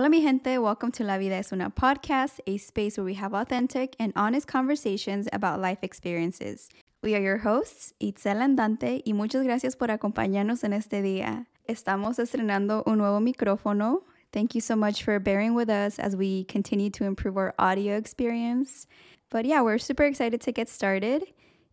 Hola, 0.00 0.08
mi 0.08 0.22
gente. 0.22 0.56
Welcome 0.56 0.92
to 0.92 1.04
La 1.04 1.18
Vida 1.18 1.36
es 1.36 1.52
una 1.52 1.68
podcast, 1.68 2.40
a 2.46 2.56
space 2.56 2.96
where 2.96 3.04
we 3.04 3.12
have 3.16 3.34
authentic 3.34 3.94
and 3.98 4.14
honest 4.16 4.48
conversations 4.48 5.28
about 5.30 5.60
life 5.60 5.80
experiences. 5.82 6.70
We 7.02 7.14
are 7.14 7.20
your 7.20 7.36
hosts, 7.36 7.92
Itzel 8.00 8.40
Andante, 8.40 8.42
and 8.42 8.56
Dante, 8.56 9.02
y 9.04 9.12
muchas 9.12 9.44
gracias 9.44 9.76
por 9.76 9.88
acompañarnos 9.88 10.64
en 10.64 10.72
este 10.72 11.02
día. 11.02 11.44
Estamos 11.68 12.18
estrenando 12.18 12.82
un 12.86 12.96
nuevo 12.96 13.20
micrófono. 13.20 14.04
Thank 14.32 14.54
you 14.54 14.62
so 14.62 14.74
much 14.74 15.04
for 15.04 15.20
bearing 15.20 15.52
with 15.52 15.68
us 15.68 15.98
as 15.98 16.16
we 16.16 16.44
continue 16.44 16.88
to 16.92 17.04
improve 17.04 17.36
our 17.36 17.54
audio 17.58 17.98
experience. 17.98 18.86
But 19.28 19.44
yeah, 19.44 19.60
we're 19.60 19.76
super 19.76 20.04
excited 20.04 20.40
to 20.40 20.50
get 20.50 20.70
started. 20.70 21.24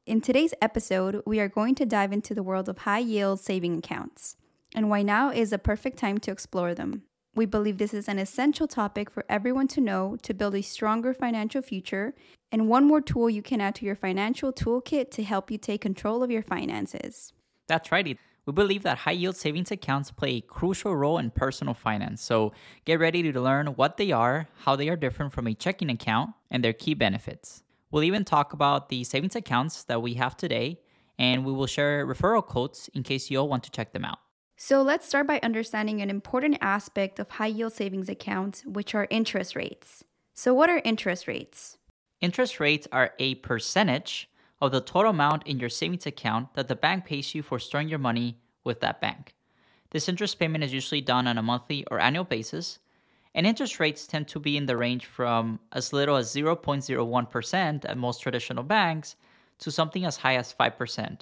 In 0.05 0.19
today's 0.19 0.53
episode, 0.61 1.23
we 1.25 1.39
are 1.39 1.47
going 1.47 1.75
to 1.75 1.85
dive 1.85 2.11
into 2.11 2.35
the 2.35 2.43
world 2.43 2.67
of 2.67 2.79
high 2.79 2.99
yield 2.99 3.39
saving 3.39 3.77
accounts 3.77 4.35
and 4.75 4.89
why 4.89 5.01
now 5.01 5.31
is 5.31 5.53
a 5.53 5.57
perfect 5.57 5.97
time 5.97 6.17
to 6.17 6.31
explore 6.31 6.75
them. 6.75 7.03
We 7.37 7.45
believe 7.45 7.77
this 7.77 7.93
is 7.93 8.07
an 8.07 8.17
essential 8.17 8.67
topic 8.67 9.11
for 9.11 9.23
everyone 9.29 9.67
to 9.67 9.79
know 9.79 10.17
to 10.23 10.33
build 10.33 10.55
a 10.55 10.63
stronger 10.63 11.13
financial 11.13 11.61
future 11.61 12.15
and 12.51 12.67
one 12.67 12.83
more 12.83 12.99
tool 12.99 13.29
you 13.29 13.43
can 13.43 13.61
add 13.61 13.75
to 13.75 13.85
your 13.85 13.93
financial 13.93 14.51
toolkit 14.51 15.11
to 15.11 15.23
help 15.23 15.51
you 15.51 15.59
take 15.59 15.81
control 15.81 16.23
of 16.23 16.31
your 16.31 16.41
finances. 16.41 17.33
That's 17.67 17.91
right. 17.91 18.17
We 18.47 18.53
believe 18.53 18.81
that 18.81 18.97
high 18.97 19.11
yield 19.11 19.35
savings 19.35 19.69
accounts 19.69 20.09
play 20.09 20.37
a 20.37 20.41
crucial 20.41 20.95
role 20.95 21.19
in 21.19 21.29
personal 21.29 21.75
finance. 21.75 22.23
So 22.23 22.53
get 22.85 22.99
ready 22.99 23.31
to 23.31 23.39
learn 23.39 23.67
what 23.67 23.97
they 23.97 24.11
are, 24.11 24.47
how 24.63 24.75
they 24.75 24.89
are 24.89 24.95
different 24.95 25.31
from 25.31 25.45
a 25.45 25.53
checking 25.53 25.91
account, 25.91 26.31
and 26.49 26.63
their 26.63 26.73
key 26.73 26.95
benefits. 26.95 27.61
We'll 27.91 28.03
even 28.03 28.25
talk 28.25 28.51
about 28.51 28.89
the 28.89 29.03
savings 29.03 29.35
accounts 29.35 29.83
that 29.83 30.01
we 30.01 30.15
have 30.15 30.35
today, 30.35 30.79
and 31.19 31.45
we 31.45 31.51
will 31.51 31.67
share 31.67 32.03
referral 32.07 32.43
codes 32.43 32.89
in 32.95 33.03
case 33.03 33.29
you 33.29 33.37
all 33.37 33.47
want 33.47 33.63
to 33.65 33.69
check 33.69 33.93
them 33.93 34.05
out. 34.05 34.17
So 34.59 34.81
let's 34.81 35.07
start 35.07 35.27
by 35.27 35.39
understanding 35.43 36.01
an 36.01 36.09
important 36.09 36.57
aspect 36.61 37.19
of 37.19 37.29
high 37.29 37.45
yield 37.45 37.73
savings 37.73 38.09
accounts, 38.09 38.65
which 38.65 38.95
are 38.95 39.05
interest 39.11 39.55
rates. 39.55 40.03
So, 40.33 40.51
what 40.51 40.67
are 40.67 40.81
interest 40.83 41.27
rates? 41.27 41.77
Interest 42.21 42.59
rates 42.59 42.87
are 42.91 43.13
a 43.19 43.35
percentage 43.35 44.27
of 44.59 44.71
the 44.71 44.81
total 44.81 45.11
amount 45.11 45.45
in 45.45 45.59
your 45.59 45.69
savings 45.69 46.07
account 46.07 46.55
that 46.55 46.69
the 46.69 46.75
bank 46.75 47.05
pays 47.05 47.35
you 47.35 47.43
for 47.43 47.59
storing 47.59 47.87
your 47.87 47.99
money 47.99 48.39
with 48.63 48.79
that 48.79 48.99
bank. 48.99 49.35
This 49.91 50.09
interest 50.09 50.39
payment 50.39 50.63
is 50.63 50.73
usually 50.73 51.01
done 51.01 51.27
on 51.27 51.37
a 51.37 51.43
monthly 51.43 51.85
or 51.91 51.99
annual 51.99 52.23
basis, 52.23 52.79
and 53.35 53.45
interest 53.45 53.79
rates 53.79 54.07
tend 54.07 54.27
to 54.29 54.39
be 54.39 54.57
in 54.57 54.65
the 54.65 54.75
range 54.75 55.05
from 55.05 55.59
as 55.71 55.93
little 55.93 56.15
as 56.15 56.33
0.01% 56.33 57.85
at 57.87 57.95
most 57.97 58.23
traditional 58.23 58.63
banks 58.63 59.15
to 59.59 59.69
something 59.69 60.03
as 60.03 60.17
high 60.17 60.35
as 60.35 60.51
5%. 60.51 61.19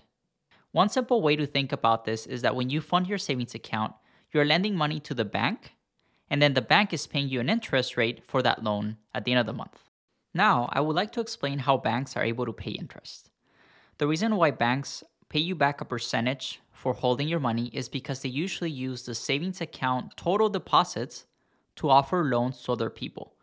One 0.76 0.90
simple 0.90 1.22
way 1.22 1.38
to 1.38 1.46
think 1.46 1.72
about 1.72 2.04
this 2.04 2.26
is 2.26 2.42
that 2.42 2.54
when 2.54 2.70
you 2.70 2.82
fund 2.82 3.08
your 3.08 3.18
savings 3.18 3.56
account, 3.56 3.94
you're 4.34 4.44
lending 4.44 4.76
money 4.76 5.00
to 5.00 5.14
the 5.14 5.24
bank, 5.24 5.72
and 6.30 6.42
then 6.42 6.54
the 6.54 6.62
bank 6.62 6.92
is 6.92 7.08
paying 7.08 7.30
you 7.30 7.40
an 7.40 7.48
interest 7.48 7.96
rate 7.96 8.26
for 8.26 8.42
that 8.42 8.62
loan 8.62 8.98
at 9.14 9.24
the 9.24 9.32
end 9.32 9.40
of 9.40 9.46
the 9.46 9.54
month. 9.54 9.86
Now, 10.34 10.68
I 10.74 10.82
would 10.82 10.94
like 10.94 11.14
to 11.14 11.22
explain 11.22 11.60
how 11.60 11.78
banks 11.78 12.18
are 12.18 12.26
able 12.26 12.46
to 12.46 12.52
pay 12.52 12.72
interest. 12.72 13.30
The 14.00 14.08
reason 14.08 14.36
why 14.36 14.52
banks 14.52 15.02
pay 15.30 15.40
you 15.40 15.56
back 15.56 15.80
a 15.80 15.86
percentage 15.86 16.60
for 16.74 16.94
holding 16.94 17.30
your 17.30 17.40
money 17.40 17.68
is 17.72 17.88
because 17.88 18.22
they 18.22 18.28
usually 18.28 18.70
use 18.70 19.04
the 19.04 19.16
savings 19.16 19.62
account 19.62 20.18
total 20.18 20.50
deposits 20.50 21.26
to 21.78 21.90
offer 21.90 22.22
loans 22.26 22.62
to 22.64 22.74
other 22.74 22.90
people. 22.90 23.38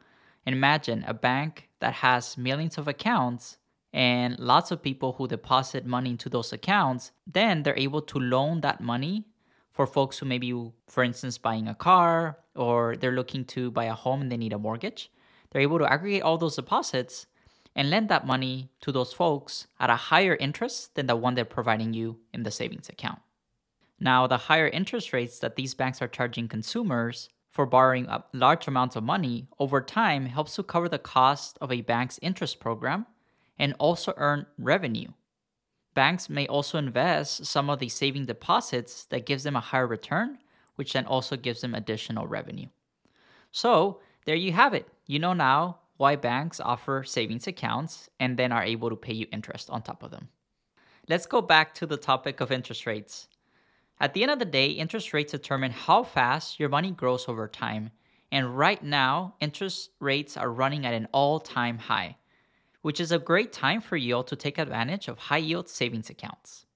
Imagine 0.44 1.02
a 1.06 1.14
bank 1.14 1.70
that 1.80 1.94
has 1.94 2.36
millions 2.36 2.76
of 2.76 2.86
accounts 2.86 3.56
and 3.92 4.38
lots 4.38 4.70
of 4.70 4.82
people 4.82 5.12
who 5.12 5.28
deposit 5.28 5.84
money 5.84 6.10
into 6.10 6.28
those 6.28 6.52
accounts, 6.52 7.12
then 7.26 7.62
they're 7.62 7.78
able 7.78 8.02
to 8.02 8.18
loan 8.18 8.60
that 8.62 8.80
money 8.80 9.26
for 9.70 9.86
folks 9.86 10.18
who 10.18 10.26
maybe, 10.26 10.52
for 10.86 11.02
instance, 11.02 11.38
buying 11.38 11.68
a 11.68 11.74
car 11.74 12.38
or 12.54 12.96
they're 12.96 13.12
looking 13.12 13.44
to 13.44 13.70
buy 13.70 13.84
a 13.84 13.94
home 13.94 14.22
and 14.22 14.32
they 14.32 14.36
need 14.36 14.52
a 14.52 14.58
mortgage. 14.58 15.10
They're 15.50 15.62
able 15.62 15.78
to 15.78 15.90
aggregate 15.90 16.22
all 16.22 16.38
those 16.38 16.56
deposits 16.56 17.26
and 17.74 17.90
lend 17.90 18.08
that 18.08 18.26
money 18.26 18.70
to 18.82 18.92
those 18.92 19.12
folks 19.12 19.66
at 19.80 19.90
a 19.90 19.96
higher 19.96 20.36
interest 20.36 20.94
than 20.94 21.06
the 21.06 21.16
one 21.16 21.34
they're 21.34 21.44
providing 21.44 21.94
you 21.94 22.18
in 22.32 22.42
the 22.42 22.50
savings 22.50 22.88
account. 22.88 23.20
Now, 23.98 24.26
the 24.26 24.36
higher 24.36 24.68
interest 24.68 25.12
rates 25.12 25.38
that 25.38 25.56
these 25.56 25.74
banks 25.74 26.02
are 26.02 26.08
charging 26.08 26.48
consumers 26.48 27.28
for 27.48 27.66
borrowing 27.66 28.08
large 28.32 28.66
amounts 28.66 28.96
of 28.96 29.04
money 29.04 29.46
over 29.58 29.80
time 29.80 30.26
helps 30.26 30.56
to 30.56 30.62
cover 30.62 30.88
the 30.88 30.98
cost 30.98 31.58
of 31.60 31.70
a 31.70 31.82
bank's 31.82 32.18
interest 32.22 32.60
program 32.60 33.06
and 33.62 33.76
also 33.78 34.12
earn 34.16 34.44
revenue. 34.58 35.06
Banks 35.94 36.28
may 36.28 36.48
also 36.48 36.78
invest 36.78 37.46
some 37.46 37.70
of 37.70 37.78
the 37.78 37.88
saving 37.88 38.26
deposits 38.26 39.04
that 39.04 39.24
gives 39.24 39.44
them 39.44 39.54
a 39.54 39.60
higher 39.60 39.86
return, 39.86 40.38
which 40.74 40.94
then 40.94 41.06
also 41.06 41.36
gives 41.36 41.60
them 41.60 41.72
additional 41.72 42.26
revenue. 42.26 42.66
So, 43.52 44.00
there 44.26 44.34
you 44.34 44.50
have 44.50 44.74
it. 44.74 44.88
You 45.06 45.20
know 45.20 45.32
now 45.32 45.78
why 45.96 46.16
banks 46.16 46.58
offer 46.58 47.04
savings 47.04 47.46
accounts 47.46 48.10
and 48.18 48.36
then 48.36 48.50
are 48.50 48.64
able 48.64 48.90
to 48.90 48.96
pay 48.96 49.12
you 49.12 49.26
interest 49.30 49.70
on 49.70 49.82
top 49.82 50.02
of 50.02 50.10
them. 50.10 50.30
Let's 51.08 51.26
go 51.26 51.40
back 51.40 51.72
to 51.74 51.86
the 51.86 51.96
topic 51.96 52.40
of 52.40 52.50
interest 52.50 52.84
rates. 52.84 53.28
At 54.00 54.12
the 54.12 54.22
end 54.24 54.32
of 54.32 54.40
the 54.40 54.44
day, 54.44 54.70
interest 54.70 55.12
rates 55.12 55.30
determine 55.30 55.70
how 55.70 56.02
fast 56.02 56.58
your 56.58 56.68
money 56.68 56.90
grows 56.90 57.28
over 57.28 57.46
time. 57.46 57.90
And 58.32 58.58
right 58.58 58.82
now, 58.82 59.34
interest 59.38 59.90
rates 60.00 60.36
are 60.36 60.50
running 60.50 60.84
at 60.84 60.94
an 60.94 61.06
all 61.12 61.38
time 61.38 61.78
high 61.78 62.16
which 62.82 63.00
is 63.00 63.10
a 63.10 63.18
great 63.18 63.52
time 63.52 63.80
for 63.80 63.96
you 63.96 64.16
all 64.16 64.24
to 64.24 64.36
take 64.36 64.58
advantage 64.58 65.08
of 65.08 65.18
high 65.18 65.38
yield 65.38 65.68
savings 65.68 66.10
accounts. 66.10 66.66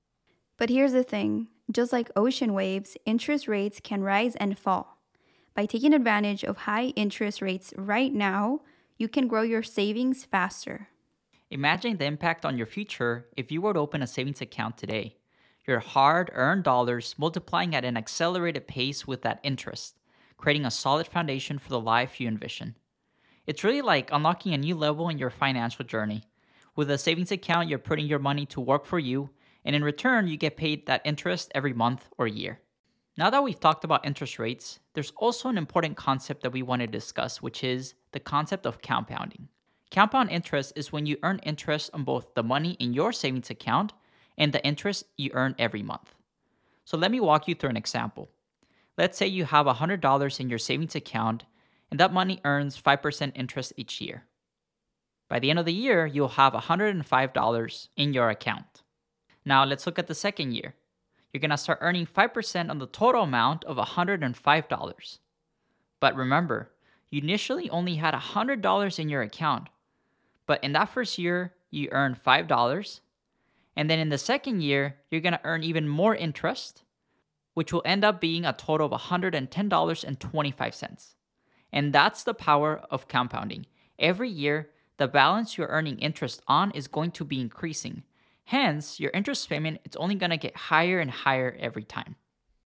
But 0.57 0.71
here's 0.71 0.93
the 0.93 1.05
thing 1.05 1.49
just 1.71 1.93
like 1.93 2.11
ocean 2.17 2.55
waves, 2.55 2.97
interest 3.05 3.49
rates 3.49 3.81
can 3.83 4.03
rise 4.03 4.37
and 4.37 4.59
fall. 4.59 4.99
By 5.55 5.67
taking 5.67 5.93
advantage 5.93 6.45
of 6.45 6.59
high 6.59 6.87
interest 6.97 7.43
rates 7.43 7.75
right 7.77 8.13
now, 8.13 8.61
you 8.99 9.09
can 9.09 9.27
grow 9.27 9.43
your 9.43 9.63
savings 9.63 10.25
faster. 10.25 10.89
Imagine 11.51 11.97
the 11.97 12.07
impact 12.07 12.45
on 12.45 12.57
your 12.57 12.67
future 12.67 13.27
if 13.37 13.51
you 13.53 13.61
were 13.61 13.73
to 13.73 13.81
open 13.81 14.03
a 14.03 14.07
savings 14.07 14.41
account 14.41 14.77
today. 14.79 15.17
Your 15.67 15.81
hard 15.81 16.31
earned 16.35 16.65
dollars 16.65 17.15
multiplying 17.19 17.75
at 17.75 17.85
an 17.85 17.97
accelerated 17.97 18.69
pace 18.69 19.07
with 19.07 19.23
that 19.23 19.41
interest, 19.43 19.97
creating 20.37 20.65
a 20.65 20.71
solid 20.71 21.07
foundation 21.07 21.59
for 21.59 21.71
the 21.71 21.81
life 21.81 22.21
you 22.21 22.29
envision. 22.29 22.77
It's 23.47 23.63
really 23.63 23.83
like 23.83 24.11
unlocking 24.13 24.55
a 24.55 24.59
new 24.59 24.75
level 24.75 25.09
in 25.09 25.19
your 25.19 25.31
financial 25.31 25.85
journey. 25.85 26.25
With 26.75 26.91
a 26.91 26.99
savings 26.99 27.31
account, 27.31 27.69
you're 27.69 27.79
putting 27.79 28.07
your 28.07 28.19
money 28.19 28.45
to 28.47 28.61
work 28.61 28.85
for 28.85 28.99
you, 28.99 29.31
and 29.65 29.77
in 29.77 29.85
return, 29.85 30.27
you 30.27 30.37
get 30.37 30.57
paid 30.57 30.87
that 30.87 31.03
interest 31.05 31.53
every 31.55 31.73
month 31.73 32.09
or 32.19 32.27
year. 32.27 32.61
Now 33.17 33.31
that 33.31 33.43
we've 33.43 33.59
talked 33.59 33.85
about 33.85 34.05
interest 34.05 34.39
rates, 34.39 34.81
there's 34.95 35.13
also 35.17 35.49
an 35.49 35.57
important 35.57 35.97
concept 35.97 36.43
that 36.43 36.53
we 36.53 36.63
want 36.63 36.81
to 36.81 36.87
discuss, 36.87 37.41
which 37.41 37.65
is 37.65 37.95
the 38.13 38.21
concept 38.21 38.67
of 38.67 38.83
compounding. 38.83 39.49
Compound 39.91 40.31
interest 40.31 40.73
is 40.77 40.93
when 40.93 41.07
you 41.07 41.17
earn 41.23 41.39
interest 41.45 41.91
on 41.95 42.05
both 42.05 42.35
the 42.35 42.43
money 42.43 42.73
in 42.73 42.93
your 42.93 43.13
savings 43.13 43.49
account 43.49 43.93
and 44.37 44.53
the 44.53 44.65
interest 44.67 45.05
you 45.17 45.31
earn 45.33 45.55
every 45.59 45.83
month. 45.83 46.15
So 46.85 46.99
let 46.99 47.11
me 47.11 47.21
walk 47.21 47.49
you 47.49 47.55
through 47.55 47.71
an 47.71 47.77
example. 47.77 48.29
Let's 48.99 49.17
say 49.17 49.27
you 49.27 49.45
have 49.45 49.67
$100 49.67 50.41
in 50.41 50.51
your 50.51 50.59
savings 50.59 50.95
account 50.95 51.45
and 51.91 52.01
that 52.01 52.13
money 52.13 52.41
earns 52.45 52.81
5% 52.81 53.33
interest 53.35 53.73
each 53.77 54.01
year. 54.01 54.25
By 55.29 55.39
the 55.39 55.51
end 55.51 55.59
of 55.59 55.67
the 55.67 55.73
year, 55.73 56.07
you'll 56.07 56.29
have 56.29 56.53
$105 56.53 57.89
in 57.97 58.13
your 58.13 58.31
account. 58.31 58.83
Now 59.45 59.65
let's 59.65 59.87
look 59.87 59.99
at 59.99 60.07
the 60.07 60.15
second 60.15 60.53
year. 60.53 60.75
You're 61.33 61.41
gonna 61.41 61.59
start 61.59 61.79
earning 61.81 62.07
5% 62.07 62.71
on 62.71 62.79
the 62.79 62.87
total 62.87 63.23
amount 63.23 63.65
of 63.65 63.77
$105. 63.77 65.19
But 66.01 66.15
remember, 66.15 66.71
you 67.11 67.21
initially 67.21 67.69
only 67.71 67.97
had 67.97 68.15
$100 68.15 68.99
in 68.99 69.09
your 69.09 69.23
account. 69.23 69.69
But 70.47 70.63
in 70.63 70.73
that 70.73 70.89
first 70.89 71.19
year, 71.19 71.55
you 71.71 71.89
earned 71.93 72.23
$5. 72.23 73.01
And 73.77 73.91
then 73.91 73.99
in 73.99 74.09
the 74.09 74.19
second 74.19 74.63
year, 74.63 74.97
you're 75.11 75.21
gonna 75.21 75.41
earn 75.45 75.63
even 75.63 75.89
more 75.89 76.15
interest, 76.15 76.83
which 77.55 77.73
will 77.73 77.83
end 77.85 78.05
up 78.05 78.21
being 78.21 78.45
a 78.45 78.53
total 78.53 78.87
of 78.87 79.01
$110.25. 79.01 81.15
And 81.73 81.93
that's 81.93 82.25
the 82.25 82.35
power 82.35 82.83
of 82.91 83.09
compounding. 83.09 83.67
Every 83.99 84.31
year, 84.31 84.71
the 84.99 85.09
balance 85.09 85.57
you're 85.59 85.69
earning 85.69 85.99
interest 85.99 86.43
on 86.47 86.71
is 86.73 86.89
going 86.89 87.11
to 87.13 87.25
be 87.25 87.41
increasing. 87.41 88.03
Hence, 88.45 89.01
your 89.01 89.11
interest 89.13 89.49
payment 89.49 89.81
is 89.85 89.97
only 89.97 90.15
going 90.15 90.31
to 90.31 90.37
get 90.37 90.57
higher 90.57 91.01
and 91.01 91.11
higher 91.11 91.57
every 91.59 91.85
time. 91.85 92.17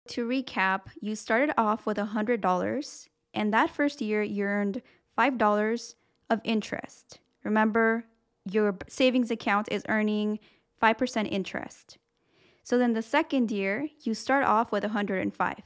To 0.08 0.26
recap, 0.26 0.82
you 1.00 1.14
started 1.14 1.52
off 1.58 1.84
with 1.84 1.98
$100, 1.98 3.08
and 3.34 3.52
that 3.52 3.70
first 3.70 4.00
year 4.00 4.22
you 4.22 4.44
earned 4.44 4.82
$5 5.18 5.94
of 6.30 6.40
interest. 6.44 7.20
Remember, 7.44 8.06
your 8.44 8.76
savings 8.88 9.30
account 9.30 9.68
is 9.70 9.82
earning 9.88 10.38
5% 10.82 11.28
interest. 11.30 11.98
So 12.62 12.78
then 12.78 12.94
the 12.94 13.02
second 13.02 13.50
year, 13.50 13.88
you 14.02 14.14
start 14.14 14.44
off 14.44 14.72
with 14.72 14.84
105 14.84 15.62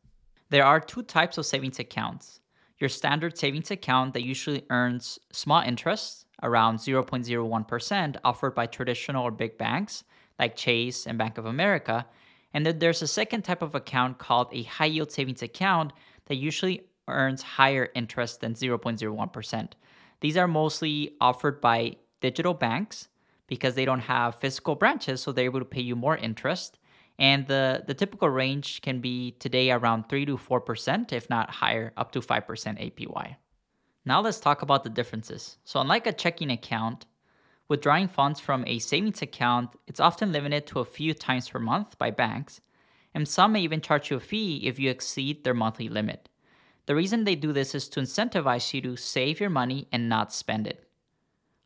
There 0.50 0.66
are 0.66 0.80
two 0.80 1.04
types 1.04 1.38
of 1.38 1.46
savings 1.46 1.80
accounts 1.80 2.40
your 2.78 2.90
standard 2.90 3.38
savings 3.38 3.72
account 3.72 4.14
that 4.14 4.24
usually 4.24 4.66
earns 4.70 5.18
small 5.32 5.62
interest, 5.62 6.26
around 6.44 6.78
0.01%, 6.80 8.18
offered 8.24 8.54
by 8.54 8.66
traditional 8.66 9.24
or 9.24 9.32
big 9.32 9.58
banks 9.58 10.04
like 10.38 10.56
Chase 10.56 11.08
and 11.08 11.18
Bank 11.18 11.38
of 11.38 11.46
America. 11.46 12.06
And 12.54 12.66
then 12.66 12.80
there's 12.80 13.02
a 13.02 13.08
second 13.08 13.44
type 13.44 13.62
of 13.62 13.76
account 13.76 14.18
called 14.18 14.50
a 14.52 14.64
high 14.64 14.86
yield 14.86 15.12
savings 15.12 15.42
account 15.42 15.94
that 16.26 16.36
usually 16.36 16.84
earns 17.08 17.42
higher 17.42 17.90
interest 17.96 18.42
than 18.42 18.54
0.01%. 18.54 19.72
These 20.20 20.38
are 20.38 20.48
mostly 20.48 21.16
offered 21.22 21.62
by 21.62 21.96
digital 22.22 22.54
banks 22.54 23.10
because 23.48 23.76
they 23.76 23.86
don't 23.86 24.02
have 24.02 24.36
physical 24.36 24.76
branches, 24.76 25.22
so 25.22 25.32
they're 25.32 25.46
able 25.46 25.60
to 25.60 25.66
pay 25.66 25.82
you 25.82 25.96
more 25.96 26.18
interest. 26.18 26.80
And 27.18 27.48
the, 27.48 27.84
the 27.88 27.94
typical 27.94 28.30
range 28.30 28.82
can 28.82 29.00
be 29.00 29.32
today 29.40 29.72
around 29.72 30.10
3 30.10 30.26
to 30.26 30.38
4%, 30.38 31.14
if 31.14 31.30
not 31.30 31.50
higher, 31.50 31.94
up 31.96 32.12
to 32.12 32.22
5% 32.22 32.46
APY. 32.46 33.36
Now 34.04 34.22
let's 34.22 34.40
talk 34.40 34.62
about 34.62 34.84
the 34.84 34.90
differences. 34.90 35.58
So, 35.64 35.80
unlike 35.80 36.06
a 36.06 36.14
checking 36.14 36.52
account, 36.52 37.06
withdrawing 37.68 38.08
funds 38.08 38.40
from 38.40 38.64
a 38.68 38.80
savings 38.80 39.22
account, 39.22 39.72
it's 39.88 40.00
often 40.00 40.32
limited 40.32 40.68
to 40.68 40.80
a 40.80 40.86
few 40.86 41.14
times 41.14 41.50
per 41.50 41.60
month 41.60 41.98
by 41.98 42.12
banks, 42.12 42.62
and 43.14 43.28
some 43.28 43.54
may 43.54 43.62
even 43.62 43.82
charge 43.82 44.12
you 44.12 44.18
a 44.18 44.20
fee 44.20 44.58
if 44.68 44.78
you 44.78 44.90
exceed 44.90 45.44
their 45.44 45.54
monthly 45.54 45.90
limit. 45.90 46.30
The 46.86 46.96
reason 46.96 47.24
they 47.24 47.36
do 47.36 47.52
this 47.52 47.74
is 47.74 47.88
to 47.90 48.00
incentivize 48.00 48.74
you 48.74 48.82
to 48.82 48.96
save 48.96 49.40
your 49.40 49.50
money 49.50 49.88
and 49.92 50.08
not 50.08 50.32
spend 50.34 50.68
it. 50.68 50.85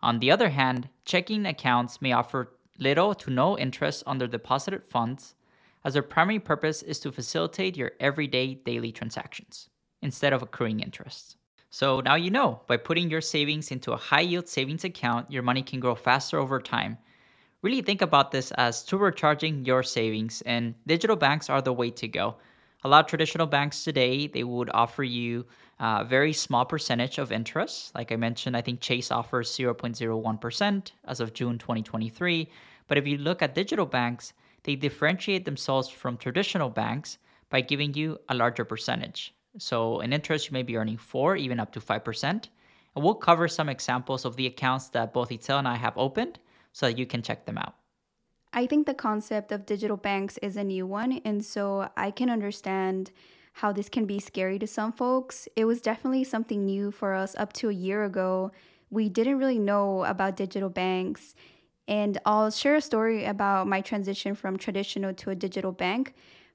On 0.02 0.20
the 0.20 0.32
other 0.32 0.50
hand, 0.50 0.90
checking 1.06 1.46
accounts 1.46 2.02
may 2.02 2.12
offer 2.12 2.52
little 2.78 3.14
to 3.16 3.30
no 3.30 3.58
interest 3.58 4.04
on 4.08 4.18
their 4.18 4.28
deposited 4.28 4.86
funds 4.86 5.36
as 5.84 5.94
their 5.94 6.04
primary 6.04 6.40
purpose 6.40 6.82
is 6.82 7.00
to 7.00 7.12
facilitate 7.12 7.78
your 7.78 7.92
everyday 8.00 8.54
daily 8.54 8.92
transactions 8.92 9.70
instead 10.02 10.34
of 10.34 10.42
accruing 10.42 10.80
interest. 10.80 11.38
So 11.70 12.00
now 12.00 12.16
you 12.16 12.32
know 12.32 12.62
by 12.68 12.78
putting 12.78 13.10
your 13.10 13.22
savings 13.22 13.72
into 13.72 13.92
a 13.92 13.98
high 13.98 14.22
yield 14.22 14.48
savings 14.48 14.84
account, 14.84 15.32
your 15.32 15.44
money 15.44 15.62
can 15.62 15.80
grow 15.80 15.96
faster 15.96 16.40
over 16.40 16.60
time. 16.60 16.98
Really 17.62 17.82
think 17.82 18.02
about 18.02 18.32
this 18.32 18.52
as 18.52 18.86
turbocharging 18.86 19.68
your 19.68 19.84
savings, 19.84 20.42
and 20.46 20.76
digital 20.88 21.18
banks 21.18 21.50
are 21.50 21.62
the 21.62 21.74
way 21.74 21.92
to 21.92 22.08
go. 22.08 22.38
A 22.84 22.88
lot 22.88 23.04
of 23.04 23.10
traditional 23.10 23.46
banks 23.46 23.84
today, 23.84 24.28
they 24.28 24.44
would 24.44 24.70
offer 24.74 25.04
you 25.04 25.46
uh, 25.82 26.00
a 26.02 26.06
very 26.06 26.32
small 26.32 26.66
percentage 26.66 27.18
of 27.18 27.32
interest. 27.32 27.94
Like 27.94 28.12
I 28.12 28.16
mentioned, 28.16 28.56
I 28.56 28.62
think 28.62 28.80
Chase 28.80 29.12
offers 29.12 29.52
0.01% 29.52 30.92
as 31.06 31.20
of 31.20 31.34
June 31.34 31.58
2023. 31.58 32.50
But 32.88 32.98
if 32.98 33.06
you 33.06 33.18
look 33.18 33.42
at 33.42 33.54
digital 33.54 33.86
banks, 33.86 34.34
they 34.64 34.76
differentiate 34.76 35.44
themselves 35.44 35.90
from 35.90 36.16
traditional 36.16 36.70
banks 36.70 37.18
by 37.50 37.62
giving 37.62 37.94
you 37.96 38.20
a 38.30 38.36
larger 38.36 38.64
percentage. 38.64 39.34
So, 39.58 40.00
in 40.00 40.14
interest, 40.14 40.48
you 40.48 40.54
may 40.54 40.64
be 40.64 40.78
earning 40.78 40.98
4, 40.98 41.36
even 41.36 41.60
up 41.60 41.72
to 41.74 41.82
5%. 41.82 42.24
And 42.24 43.04
we'll 43.04 43.16
cover 43.16 43.48
some 43.48 43.68
examples 43.68 44.24
of 44.24 44.36
the 44.36 44.46
accounts 44.46 44.90
that 44.90 45.14
both 45.14 45.30
Itzel 45.30 45.60
and 45.60 45.68
I 45.68 45.76
have 45.76 45.98
opened 45.98 46.40
so 46.72 46.86
that 46.86 46.98
you 46.98 47.06
can 47.06 47.22
check 47.22 47.46
them 47.46 47.58
out. 47.58 47.76
I 48.52 48.66
think 48.66 48.88
the 48.88 48.94
concept 48.94 49.52
of 49.52 49.66
digital 49.66 49.98
banks 49.98 50.38
is 50.40 50.58
a 50.58 50.64
new 50.64 50.88
one, 50.88 51.22
and 51.24 51.46
so 51.46 51.90
I 51.96 52.12
can 52.12 52.30
understand 52.30 53.12
how 53.54 53.72
this 53.72 53.90
can 53.90 54.06
be 54.06 54.20
scary 54.20 54.58
to 54.60 54.68
some 54.68 54.92
folks. 54.92 55.48
It 55.56 55.66
was 55.66 55.82
definitely 55.82 56.24
something 56.24 56.66
new 56.66 56.92
for 56.92 57.14
us 57.14 57.36
up 57.38 57.54
to 57.54 57.70
a 57.70 57.74
year 57.74 58.04
ago. 58.04 58.52
We 58.90 59.10
didn't 59.10 59.38
really 59.38 59.60
know 59.60 60.06
about 60.06 60.38
digital 60.38 60.70
banks 60.70 61.36
and 61.90 62.20
I'll 62.24 62.52
share 62.52 62.76
a 62.76 62.82
story 62.82 63.26
about 63.26 63.68
my 63.68 63.82
transition 63.82 64.36
from 64.36 64.58
traditional 64.58 65.12
to 65.16 65.32
a 65.32 65.36
digital 65.36 65.72
bank. 65.72 66.14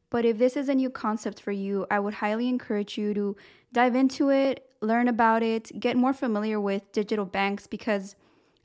But 0.09 0.25
if 0.25 0.39
this 0.39 0.57
is 0.57 0.69
a 0.69 0.77
new 0.77 0.89
concept 0.89 1.41
for 1.41 1.51
you, 1.51 1.87
I 1.91 1.99
would 1.99 2.15
highly 2.15 2.49
encourage 2.49 2.97
you 2.97 3.13
to 3.15 3.37
dive 3.73 3.97
into 3.97 4.31
it, 4.31 4.65
learn 4.81 5.09
about 5.09 5.43
it, 5.43 5.81
get 5.81 5.97
more 5.97 6.13
familiar 6.13 6.61
with 6.61 6.93
digital 6.93 7.25
banks 7.25 7.67
because 7.67 8.15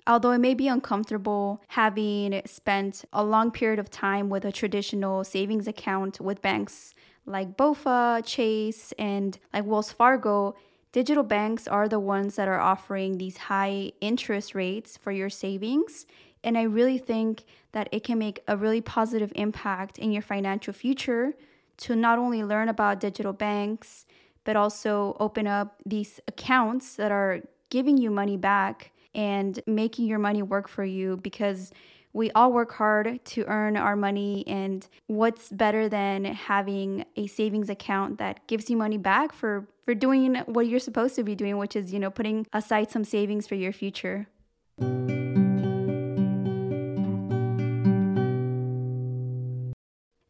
although 0.08 0.32
it 0.32 0.40
may 0.40 0.54
be 0.54 0.68
uncomfortable 0.68 1.62
having 1.70 2.42
spent 2.46 3.06
a 3.14 3.24
long 3.24 3.52
period 3.52 3.80
of 3.80 3.90
time 3.90 4.30
with 4.30 4.46
a 4.46 4.52
traditional 4.52 5.24
savings 5.24 5.68
account 5.68 6.20
with 6.20 6.42
banks 6.42 6.94
like 7.30 7.56
BOFA, 7.56 8.26
Chase, 8.26 8.92
and 8.98 9.38
like 9.54 9.66
Wells 9.66 9.92
Fargo, 9.92 10.56
digital 10.92 11.24
banks 11.24 11.68
are 11.68 11.88
the 11.88 12.00
ones 12.00 12.36
that 12.36 12.48
are 12.48 12.60
offering 12.60 13.18
these 13.18 13.38
high 13.38 13.92
interest 14.02 14.56
rates 14.56 14.98
for 14.98 15.12
your 15.12 15.30
savings. 15.30 16.08
And 16.44 16.58
I 16.58 16.64
really 16.64 16.98
think 16.98 17.46
that 17.72 17.88
it 17.92 18.04
can 18.04 18.18
make 18.18 18.42
a 18.48 18.58
really 18.58 18.82
positive 18.82 19.32
impact 19.36 20.00
in 20.00 20.12
your 20.12 20.24
financial 20.24 20.74
future 20.74 21.36
to 21.78 21.96
not 21.96 22.18
only 22.18 22.44
learn 22.44 22.68
about 22.68 23.00
digital 23.00 23.34
banks, 23.34 24.06
but 24.44 24.56
also 24.56 25.16
open 25.20 25.46
up 25.46 25.82
these 25.86 26.20
accounts 26.28 26.96
that 26.96 27.12
are 27.12 27.42
giving 27.70 27.98
you 27.98 28.10
money 28.10 28.38
back 28.38 28.92
and 29.14 29.60
making 29.66 30.06
your 30.06 30.20
money 30.20 30.42
work 30.42 30.68
for 30.68 30.84
you 30.84 31.18
because 31.18 31.72
we 32.12 32.32
all 32.32 32.52
work 32.52 32.74
hard 32.74 33.24
to 33.24 33.46
earn 33.48 33.78
our 33.78 33.96
money 33.96 34.44
and 34.48 34.88
what's 35.08 35.50
better 35.50 35.88
than 35.88 36.26
having 36.26 37.06
a 37.16 37.28
savings 37.28 37.70
account 37.70 38.18
that 38.18 38.46
gives 38.48 38.70
you 38.70 38.78
money 38.78 38.98
back 38.98 39.34
for 39.34 39.68
for 39.86 39.94
doing 39.94 40.36
what 40.46 40.68
you're 40.68 40.80
supposed 40.80 41.16
to 41.16 41.24
be 41.24 41.36
doing 41.36 41.58
which 41.58 41.76
is 41.76 41.94
you 41.94 42.00
know 42.00 42.10
putting 42.10 42.46
aside 42.54 42.90
some 42.90 43.04
savings 43.04 43.48
for 43.48 43.56
your 43.56 43.74
future 43.74 44.28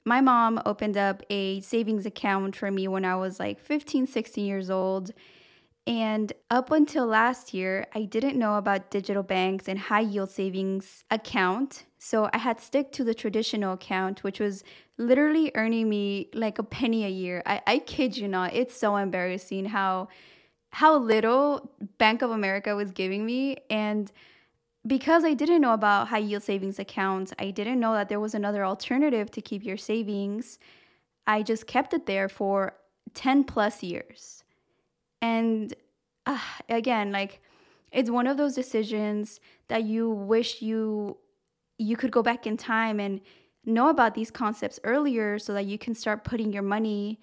my 0.09 0.21
mom 0.21 0.59
opened 0.65 0.97
up 0.97 1.21
a 1.29 1.61
savings 1.61 2.05
account 2.05 2.55
for 2.55 2.71
me 2.71 2.87
when 2.87 3.05
I 3.05 3.15
was 3.15 3.39
like 3.39 3.59
15, 3.59 4.07
16 4.07 4.43
years 4.43 4.69
old. 4.69 5.11
And 5.89 6.33
up 6.51 6.69
until 6.69 7.07
last 7.07 7.51
year, 7.51 7.87
I 7.95 8.03
didn't 8.03 8.37
know 8.37 8.57
about 8.57 8.91
digital 8.91 9.23
banks 9.23 9.67
and 9.67 9.79
high 9.79 10.01
yield 10.01 10.29
savings 10.29 11.03
account. 11.09 11.85
So 11.97 12.29
I 12.31 12.37
had 12.37 12.61
stick 12.61 12.91
to 12.91 13.03
the 13.03 13.15
traditional 13.15 13.73
account, 13.73 14.23
which 14.23 14.39
was 14.39 14.63
literally 14.99 15.51
earning 15.55 15.89
me 15.89 16.29
like 16.35 16.59
a 16.59 16.63
penny 16.63 17.05
a 17.05 17.09
year. 17.09 17.41
I, 17.43 17.61
I 17.65 17.79
kid 17.79 18.17
you 18.17 18.27
not. 18.27 18.53
It's 18.53 18.77
so 18.77 18.97
embarrassing 18.97 19.65
how 19.65 20.09
how 20.71 20.95
little 20.95 21.71
Bank 21.97 22.21
of 22.21 22.29
America 22.29 22.75
was 22.75 22.91
giving 22.91 23.25
me. 23.25 23.57
And 23.71 24.11
because 24.85 25.23
I 25.25 25.33
didn't 25.33 25.61
know 25.61 25.73
about 25.73 26.09
high 26.09 26.19
yield 26.19 26.43
savings 26.43 26.77
accounts, 26.77 27.33
I 27.39 27.49
didn't 27.49 27.79
know 27.79 27.93
that 27.93 28.09
there 28.09 28.19
was 28.19 28.35
another 28.35 28.63
alternative 28.63 29.31
to 29.31 29.41
keep 29.41 29.65
your 29.65 29.77
savings. 29.77 30.59
I 31.25 31.41
just 31.41 31.65
kept 31.65 31.95
it 31.95 32.05
there 32.05 32.29
for 32.29 32.75
10 33.15 33.45
plus 33.45 33.81
years. 33.81 34.43
And 35.21 35.73
uh, 36.25 36.39
again, 36.67 37.11
like 37.11 37.41
it's 37.91 38.09
one 38.09 38.27
of 38.27 38.37
those 38.37 38.55
decisions 38.55 39.39
that 39.67 39.83
you 39.83 40.09
wish 40.09 40.61
you 40.61 41.17
you 41.77 41.95
could 41.95 42.11
go 42.11 42.21
back 42.21 42.45
in 42.45 42.57
time 42.57 42.99
and 42.99 43.21
know 43.65 43.89
about 43.89 44.13
these 44.13 44.31
concepts 44.31 44.79
earlier 44.83 45.39
so 45.39 45.53
that 45.53 45.65
you 45.65 45.77
can 45.77 45.95
start 45.95 46.23
putting 46.23 46.51
your 46.51 46.63
money 46.63 47.19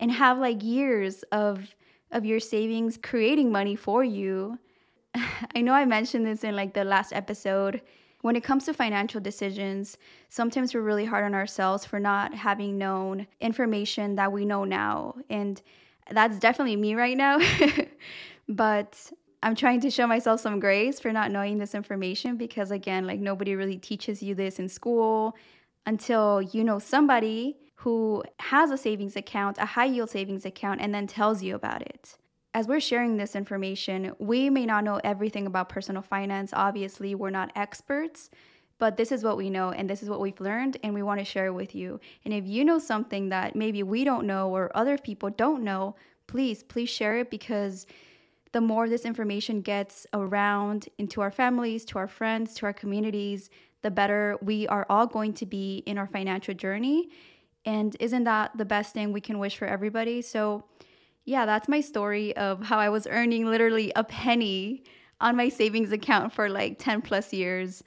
and 0.00 0.10
have 0.10 0.38
like 0.38 0.62
years 0.62 1.22
of 1.30 1.74
of 2.10 2.24
your 2.24 2.40
savings 2.40 2.98
creating 3.02 3.50
money 3.50 3.74
for 3.74 4.04
you. 4.04 4.58
I 5.14 5.60
know 5.60 5.72
I 5.72 5.84
mentioned 5.84 6.26
this 6.26 6.44
in 6.44 6.54
like 6.56 6.74
the 6.74 6.84
last 6.84 7.12
episode. 7.12 7.80
When 8.20 8.36
it 8.36 8.44
comes 8.44 8.66
to 8.66 8.74
financial 8.74 9.20
decisions, 9.20 9.96
sometimes 10.28 10.74
we're 10.74 10.82
really 10.82 11.06
hard 11.06 11.24
on 11.24 11.34
ourselves 11.34 11.84
for 11.84 11.98
not 11.98 12.34
having 12.34 12.78
known 12.78 13.26
information 13.40 14.14
that 14.14 14.30
we 14.30 14.44
know 14.44 14.64
now. 14.64 15.16
And 15.28 15.60
that's 16.10 16.38
definitely 16.38 16.76
me 16.76 16.94
right 16.94 17.16
now. 17.16 17.38
but 18.48 19.12
I'm 19.42 19.54
trying 19.54 19.80
to 19.80 19.90
show 19.90 20.06
myself 20.06 20.40
some 20.40 20.60
grace 20.60 21.00
for 21.00 21.12
not 21.12 21.30
knowing 21.30 21.58
this 21.58 21.74
information 21.74 22.36
because, 22.36 22.70
again, 22.70 23.06
like 23.06 23.20
nobody 23.20 23.54
really 23.54 23.76
teaches 23.76 24.22
you 24.22 24.34
this 24.34 24.58
in 24.58 24.68
school 24.68 25.36
until 25.84 26.40
you 26.40 26.62
know 26.62 26.78
somebody 26.78 27.56
who 27.76 28.22
has 28.38 28.70
a 28.70 28.78
savings 28.78 29.16
account, 29.16 29.58
a 29.58 29.66
high 29.66 29.86
yield 29.86 30.10
savings 30.10 30.44
account, 30.44 30.80
and 30.80 30.94
then 30.94 31.08
tells 31.08 31.42
you 31.42 31.56
about 31.56 31.82
it. 31.82 32.16
As 32.54 32.68
we're 32.68 32.80
sharing 32.80 33.16
this 33.16 33.34
information, 33.34 34.12
we 34.18 34.50
may 34.50 34.66
not 34.66 34.84
know 34.84 35.00
everything 35.02 35.46
about 35.46 35.68
personal 35.68 36.02
finance. 36.02 36.52
Obviously, 36.52 37.14
we're 37.14 37.30
not 37.30 37.50
experts, 37.56 38.30
but 38.82 38.96
this 38.96 39.12
is 39.12 39.22
what 39.22 39.36
we 39.36 39.48
know 39.48 39.70
and 39.70 39.88
this 39.88 40.02
is 40.02 40.10
what 40.10 40.18
we've 40.18 40.40
learned, 40.40 40.76
and 40.82 40.92
we 40.92 41.04
want 41.04 41.20
to 41.20 41.24
share 41.24 41.52
with 41.52 41.72
you. 41.72 42.00
And 42.24 42.34
if 42.34 42.44
you 42.44 42.64
know 42.64 42.80
something 42.80 43.28
that 43.28 43.54
maybe 43.54 43.84
we 43.84 44.02
don't 44.02 44.26
know 44.26 44.48
or 44.48 44.76
other 44.76 44.98
people 44.98 45.30
don't 45.30 45.62
know, 45.62 45.94
please, 46.26 46.64
please 46.64 46.90
share 46.90 47.18
it 47.18 47.30
because 47.30 47.86
the 48.50 48.60
more 48.60 48.88
this 48.88 49.04
information 49.04 49.60
gets 49.60 50.04
around 50.12 50.88
into 50.98 51.20
our 51.20 51.30
families, 51.30 51.84
to 51.84 51.98
our 51.98 52.08
friends, 52.08 52.54
to 52.54 52.66
our 52.66 52.72
communities, 52.72 53.50
the 53.82 53.90
better 53.92 54.36
we 54.42 54.66
are 54.66 54.84
all 54.90 55.06
going 55.06 55.32
to 55.34 55.46
be 55.46 55.84
in 55.86 55.96
our 55.96 56.08
financial 56.08 56.52
journey. 56.52 57.08
And 57.64 57.96
isn't 58.00 58.24
that 58.24 58.58
the 58.58 58.64
best 58.64 58.92
thing 58.94 59.12
we 59.12 59.20
can 59.20 59.38
wish 59.38 59.56
for 59.56 59.66
everybody? 59.66 60.22
So, 60.22 60.64
yeah, 61.24 61.46
that's 61.46 61.68
my 61.68 61.80
story 61.80 62.36
of 62.36 62.64
how 62.64 62.80
I 62.80 62.88
was 62.88 63.06
earning 63.06 63.46
literally 63.46 63.92
a 63.94 64.02
penny 64.02 64.82
on 65.20 65.36
my 65.36 65.48
savings 65.48 65.92
account 65.92 66.32
for 66.32 66.48
like 66.48 66.80
10 66.80 67.00
plus 67.00 67.32
years. 67.32 67.84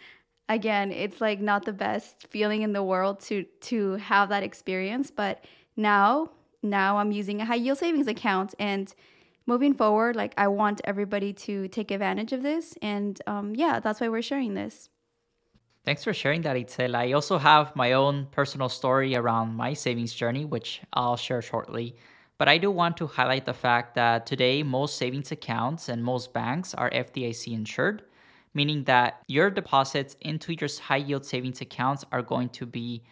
Again, 0.47 0.91
it's 0.91 1.19
like 1.19 1.41
not 1.41 1.65
the 1.65 1.73
best 1.73 2.27
feeling 2.29 2.61
in 2.61 2.73
the 2.73 2.83
world 2.83 3.19
to 3.21 3.45
to 3.61 3.93
have 3.93 4.29
that 4.29 4.43
experience, 4.43 5.11
but 5.11 5.43
now 5.75 6.29
now 6.61 6.97
I'm 6.97 7.11
using 7.11 7.41
a 7.41 7.45
high 7.45 7.55
yield 7.55 7.77
savings 7.77 8.07
account 8.07 8.53
and 8.59 8.93
moving 9.45 9.73
forward, 9.73 10.15
like 10.15 10.33
I 10.37 10.47
want 10.47 10.81
everybody 10.83 11.33
to 11.33 11.67
take 11.67 11.91
advantage 11.91 12.33
of 12.33 12.43
this. 12.43 12.75
And 12.81 13.21
um, 13.27 13.55
yeah, 13.55 13.79
that's 13.79 14.01
why 14.01 14.09
we're 14.09 14.21
sharing 14.21 14.55
this. 14.55 14.89
Thanks 15.83 16.03
for 16.03 16.13
sharing 16.13 16.41
that, 16.41 16.55
Itzel. 16.55 16.95
I 16.95 17.11
also 17.11 17.37
have 17.37 17.75
my 17.75 17.91
own 17.91 18.27
personal 18.31 18.69
story 18.69 19.15
around 19.15 19.53
my 19.53 19.73
savings 19.73 20.13
journey, 20.13 20.43
which 20.43 20.81
I'll 20.93 21.15
share 21.15 21.43
shortly. 21.43 21.95
But 22.39 22.49
I 22.49 22.57
do 22.57 22.71
want 22.71 22.97
to 22.97 23.07
highlight 23.07 23.45
the 23.45 23.53
fact 23.53 23.93
that 23.95 24.25
today 24.25 24.63
most 24.63 24.97
savings 24.97 25.31
accounts 25.31 25.87
and 25.87 26.03
most 26.03 26.33
banks 26.33 26.73
are 26.73 26.89
FDIC 26.89 27.53
insured, 27.53 28.01
meaning 28.55 28.85
that 28.85 29.21
your 29.27 29.51
deposits 29.51 30.15
into 30.21 30.53
your 30.53 30.69
high 30.83 30.95
yield 30.95 31.25
savings 31.25 31.61
accounts 31.61 32.05
are 32.11 32.23
going 32.23 32.49
to 32.49 32.65
be 32.65 33.03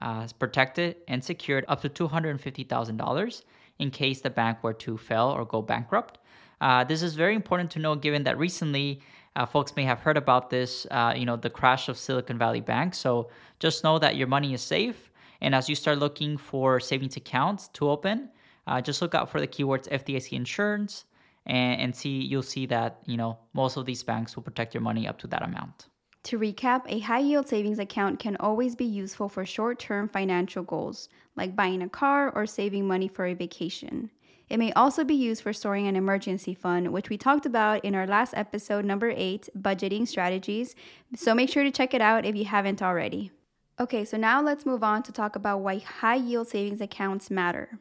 uh, 0.00 0.28
protected 0.38 0.96
and 1.08 1.24
secured 1.24 1.64
up 1.66 1.80
to 1.80 1.88
$250,000 1.88 3.42
in 3.78 3.90
case 3.90 4.20
the 4.20 4.30
bank 4.30 4.62
were 4.62 4.74
to 4.74 4.96
fail 4.96 5.34
or 5.34 5.44
go 5.44 5.62
bankrupt. 5.62 6.18
Uh, 6.60 6.84
this 6.84 7.02
is 7.02 7.14
very 7.14 7.34
important 7.34 7.70
to 7.70 7.78
know 7.78 7.94
given 7.94 8.24
that 8.24 8.38
recently 8.38 9.00
uh, 9.34 9.46
folks 9.46 9.74
may 9.74 9.84
have 9.84 10.00
heard 10.00 10.18
about 10.18 10.50
this, 10.50 10.86
uh, 10.90 11.14
you 11.16 11.24
know, 11.24 11.36
the 11.36 11.48
crash 11.48 11.88
of 11.88 11.96
Silicon 11.96 12.36
Valley 12.36 12.60
Bank. 12.60 12.94
So 12.94 13.30
just 13.58 13.82
know 13.82 13.98
that 13.98 14.16
your 14.16 14.26
money 14.26 14.52
is 14.52 14.60
safe. 14.60 15.10
And 15.40 15.54
as 15.54 15.68
you 15.68 15.74
start 15.74 15.98
looking 15.98 16.36
for 16.36 16.78
savings 16.78 17.16
accounts 17.16 17.68
to 17.68 17.88
open, 17.88 18.28
uh, 18.66 18.82
just 18.82 19.00
look 19.00 19.14
out 19.14 19.30
for 19.30 19.40
the 19.40 19.46
keywords 19.46 19.88
FDIC 19.88 20.32
insurance 20.32 21.06
and, 21.46 21.80
and 21.80 21.96
see, 21.96 22.20
you'll 22.22 22.42
see 22.42 22.66
that, 22.66 23.00
you 23.06 23.16
know, 23.16 23.38
most 23.52 23.76
of 23.76 23.86
these 23.86 24.02
banks 24.02 24.36
will 24.36 24.42
protect 24.42 24.74
your 24.74 24.82
money 24.82 25.08
up 25.08 25.18
to 25.20 25.26
that 25.28 25.42
amount. 25.42 25.88
To 26.24 26.38
recap, 26.38 26.82
a 26.86 27.00
high 27.00 27.20
yield 27.20 27.48
savings 27.48 27.78
account 27.78 28.18
can 28.18 28.36
always 28.36 28.76
be 28.76 28.84
useful 28.84 29.28
for 29.28 29.46
short 29.46 29.78
term 29.78 30.06
financial 30.06 30.62
goals, 30.62 31.08
like 31.34 31.56
buying 31.56 31.80
a 31.80 31.88
car 31.88 32.30
or 32.30 32.46
saving 32.46 32.86
money 32.86 33.08
for 33.08 33.26
a 33.26 33.34
vacation. 33.34 34.10
It 34.50 34.58
may 34.58 34.72
also 34.72 35.04
be 35.04 35.14
used 35.14 35.42
for 35.42 35.52
storing 35.52 35.86
an 35.86 35.96
emergency 35.96 36.54
fund, 36.54 36.92
which 36.92 37.08
we 37.08 37.16
talked 37.16 37.46
about 37.46 37.84
in 37.84 37.94
our 37.94 38.06
last 38.06 38.34
episode, 38.36 38.84
number 38.84 39.12
eight, 39.16 39.48
budgeting 39.56 40.06
strategies. 40.06 40.74
So 41.14 41.34
make 41.34 41.48
sure 41.48 41.62
to 41.62 41.70
check 41.70 41.94
it 41.94 42.02
out 42.02 42.26
if 42.26 42.34
you 42.34 42.44
haven't 42.44 42.82
already. 42.82 43.30
Okay, 43.78 44.04
so 44.04 44.16
now 44.16 44.42
let's 44.42 44.66
move 44.66 44.82
on 44.82 45.02
to 45.04 45.12
talk 45.12 45.36
about 45.36 45.60
why 45.60 45.78
high 45.78 46.16
yield 46.16 46.48
savings 46.48 46.80
accounts 46.80 47.30
matter. 47.30 47.78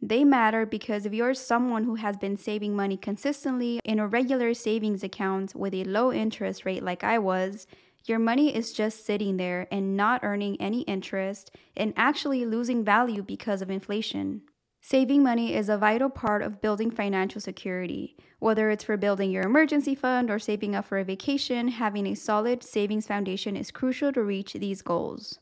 They 0.00 0.24
matter 0.24 0.66
because 0.66 1.06
if 1.06 1.14
you're 1.14 1.34
someone 1.34 1.84
who 1.84 1.94
has 1.94 2.16
been 2.16 2.36
saving 2.36 2.76
money 2.76 2.96
consistently 2.96 3.80
in 3.84 3.98
a 3.98 4.06
regular 4.06 4.52
savings 4.54 5.02
account 5.02 5.54
with 5.54 5.74
a 5.74 5.84
low 5.84 6.12
interest 6.12 6.64
rate, 6.64 6.82
like 6.82 7.02
I 7.02 7.18
was, 7.18 7.66
your 8.04 8.18
money 8.18 8.54
is 8.54 8.72
just 8.72 9.04
sitting 9.04 9.36
there 9.36 9.66
and 9.72 9.96
not 9.96 10.22
earning 10.22 10.60
any 10.60 10.82
interest 10.82 11.50
and 11.76 11.92
actually 11.96 12.44
losing 12.44 12.84
value 12.84 13.22
because 13.22 13.62
of 13.62 13.70
inflation. 13.70 14.42
Saving 14.80 15.24
money 15.24 15.52
is 15.52 15.68
a 15.68 15.78
vital 15.78 16.10
part 16.10 16.42
of 16.42 16.60
building 16.60 16.92
financial 16.92 17.40
security. 17.40 18.16
Whether 18.38 18.70
it's 18.70 18.84
for 18.84 18.96
building 18.96 19.32
your 19.32 19.42
emergency 19.42 19.96
fund 19.96 20.30
or 20.30 20.38
saving 20.38 20.76
up 20.76 20.84
for 20.84 20.98
a 20.98 21.04
vacation, 21.04 21.68
having 21.68 22.06
a 22.06 22.14
solid 22.14 22.62
savings 22.62 23.06
foundation 23.06 23.56
is 23.56 23.72
crucial 23.72 24.12
to 24.12 24.22
reach 24.22 24.52
these 24.52 24.82
goals. 24.82 25.40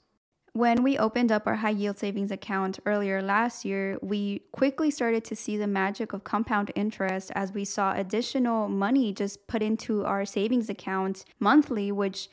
When 0.56 0.84
we 0.84 0.96
opened 0.96 1.32
up 1.32 1.49
our 1.49 1.56
high 1.56 1.70
yield 1.70 1.99
savings 1.99 2.30
account 2.30 2.78
earlier 2.87 3.20
last 3.20 3.64
year, 3.64 3.99
we 4.00 4.42
quickly 4.52 4.88
started 4.88 5.25
to 5.25 5.34
see 5.34 5.56
the 5.56 5.66
magic 5.66 6.12
of 6.12 6.23
compound 6.23 6.70
interest 6.76 7.32
as 7.34 7.50
we 7.50 7.64
saw 7.64 7.92
additional 7.92 8.68
money 8.68 9.12
just 9.12 9.49
put 9.49 9.64
into 9.64 10.04
our 10.04 10.25
savings 10.25 10.70
account 10.70 11.25
monthly, 11.40 11.90
which, 11.90 12.28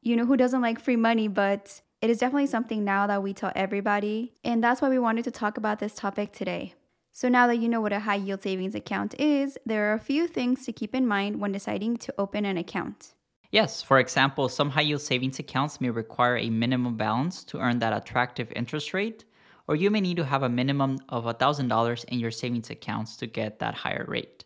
you 0.00 0.16
know, 0.16 0.24
who 0.24 0.38
doesn't 0.38 0.62
like 0.62 0.80
free 0.80 0.96
money, 0.96 1.28
but 1.28 1.82
it 2.00 2.08
is 2.08 2.16
definitely 2.16 2.46
something 2.46 2.82
now 2.82 3.06
that 3.06 3.22
we 3.22 3.34
tell 3.34 3.52
everybody. 3.54 4.32
And 4.42 4.64
that's 4.64 4.80
why 4.80 4.88
we 4.88 4.98
wanted 4.98 5.24
to 5.24 5.30
talk 5.30 5.58
about 5.58 5.80
this 5.80 5.94
topic 5.94 6.32
today. 6.32 6.72
So, 7.12 7.28
now 7.28 7.46
that 7.46 7.58
you 7.58 7.68
know 7.68 7.82
what 7.82 7.92
a 7.92 8.00
high 8.00 8.14
yield 8.14 8.42
savings 8.42 8.74
account 8.74 9.14
is, 9.20 9.58
there 9.66 9.90
are 9.90 9.94
a 9.94 10.00
few 10.00 10.26
things 10.26 10.64
to 10.64 10.72
keep 10.72 10.94
in 10.94 11.06
mind 11.06 11.42
when 11.42 11.52
deciding 11.52 11.98
to 11.98 12.14
open 12.16 12.46
an 12.46 12.56
account. 12.56 13.12
Yes, 13.50 13.82
for 13.82 13.98
example, 13.98 14.48
some 14.48 14.70
high 14.70 14.82
yield 14.82 15.00
savings 15.00 15.40
accounts 15.40 15.80
may 15.80 15.90
require 15.90 16.36
a 16.36 16.50
minimum 16.50 16.96
balance 16.96 17.42
to 17.44 17.58
earn 17.58 17.80
that 17.80 17.92
attractive 17.92 18.52
interest 18.54 18.94
rate, 18.94 19.24
or 19.66 19.74
you 19.74 19.90
may 19.90 20.00
need 20.00 20.18
to 20.18 20.24
have 20.24 20.44
a 20.44 20.48
minimum 20.48 20.98
of 21.08 21.24
$1,000 21.24 22.04
in 22.04 22.18
your 22.20 22.30
savings 22.30 22.70
accounts 22.70 23.16
to 23.16 23.26
get 23.26 23.58
that 23.58 23.74
higher 23.74 24.04
rate. 24.06 24.44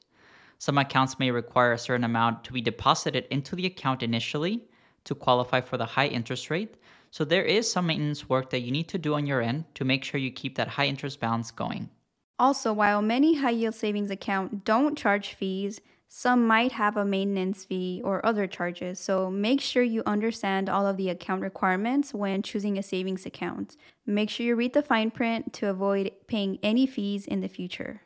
Some 0.59 0.79
accounts 0.79 1.19
may 1.19 1.31
require 1.31 1.73
a 1.73 1.79
certain 1.79 2.05
amount 2.05 2.45
to 2.45 2.53
be 2.55 2.63
deposited 2.63 3.27
into 3.31 3.55
the 3.55 3.67
account 3.67 4.03
initially 4.03 4.65
to 5.05 5.15
qualify 5.15 5.61
for 5.61 5.77
the 5.77 5.85
high 5.85 6.07
interest 6.07 6.49
rate. 6.49 6.77
So 7.11 7.25
there 7.25 7.45
is 7.45 7.71
some 7.71 7.87
maintenance 7.87 8.29
work 8.29 8.49
that 8.51 8.61
you 8.61 8.73
need 8.73 8.89
to 8.89 8.99
do 8.99 9.15
on 9.15 9.27
your 9.27 9.43
end 9.43 9.67
to 9.75 9.85
make 9.85 10.03
sure 10.03 10.19
you 10.19 10.31
keep 10.31 10.57
that 10.57 10.69
high 10.69 10.87
interest 10.87 11.21
balance 11.21 11.51
going. 11.51 11.91
Also, 12.39 12.73
while 12.73 13.03
many 13.03 13.37
high 13.37 13.51
yield 13.51 13.75
savings 13.75 14.11
accounts 14.11 14.63
don't 14.65 14.97
charge 14.97 15.35
fees, 15.35 15.81
some 16.17 16.47
might 16.47 16.71
have 16.71 16.97
a 16.97 17.05
maintenance 17.05 17.65
fee 17.65 18.01
or 18.05 18.25
other 18.25 18.47
charges, 18.47 19.01
so 19.01 19.29
make 19.33 19.61
sure 19.61 19.83
you 19.83 20.01
understand 20.07 20.69
all 20.69 20.87
of 20.87 20.97
the 20.97 21.09
account 21.09 21.43
requirements 21.43 22.15
when 22.15 22.41
choosing 22.41 22.79
a 22.79 22.85
savings 22.85 23.27
account. 23.27 23.77
Make 24.07 24.31
sure 24.31 24.47
you 24.47 24.55
read 24.55 24.75
the 24.75 24.83
fine 24.83 25.11
print 25.11 25.53
to 25.55 25.69
avoid 25.69 26.13
paying 26.29 26.61
any 26.63 26.87
fees 26.87 27.27
in 27.27 27.41
the 27.41 27.49
future. 27.49 28.03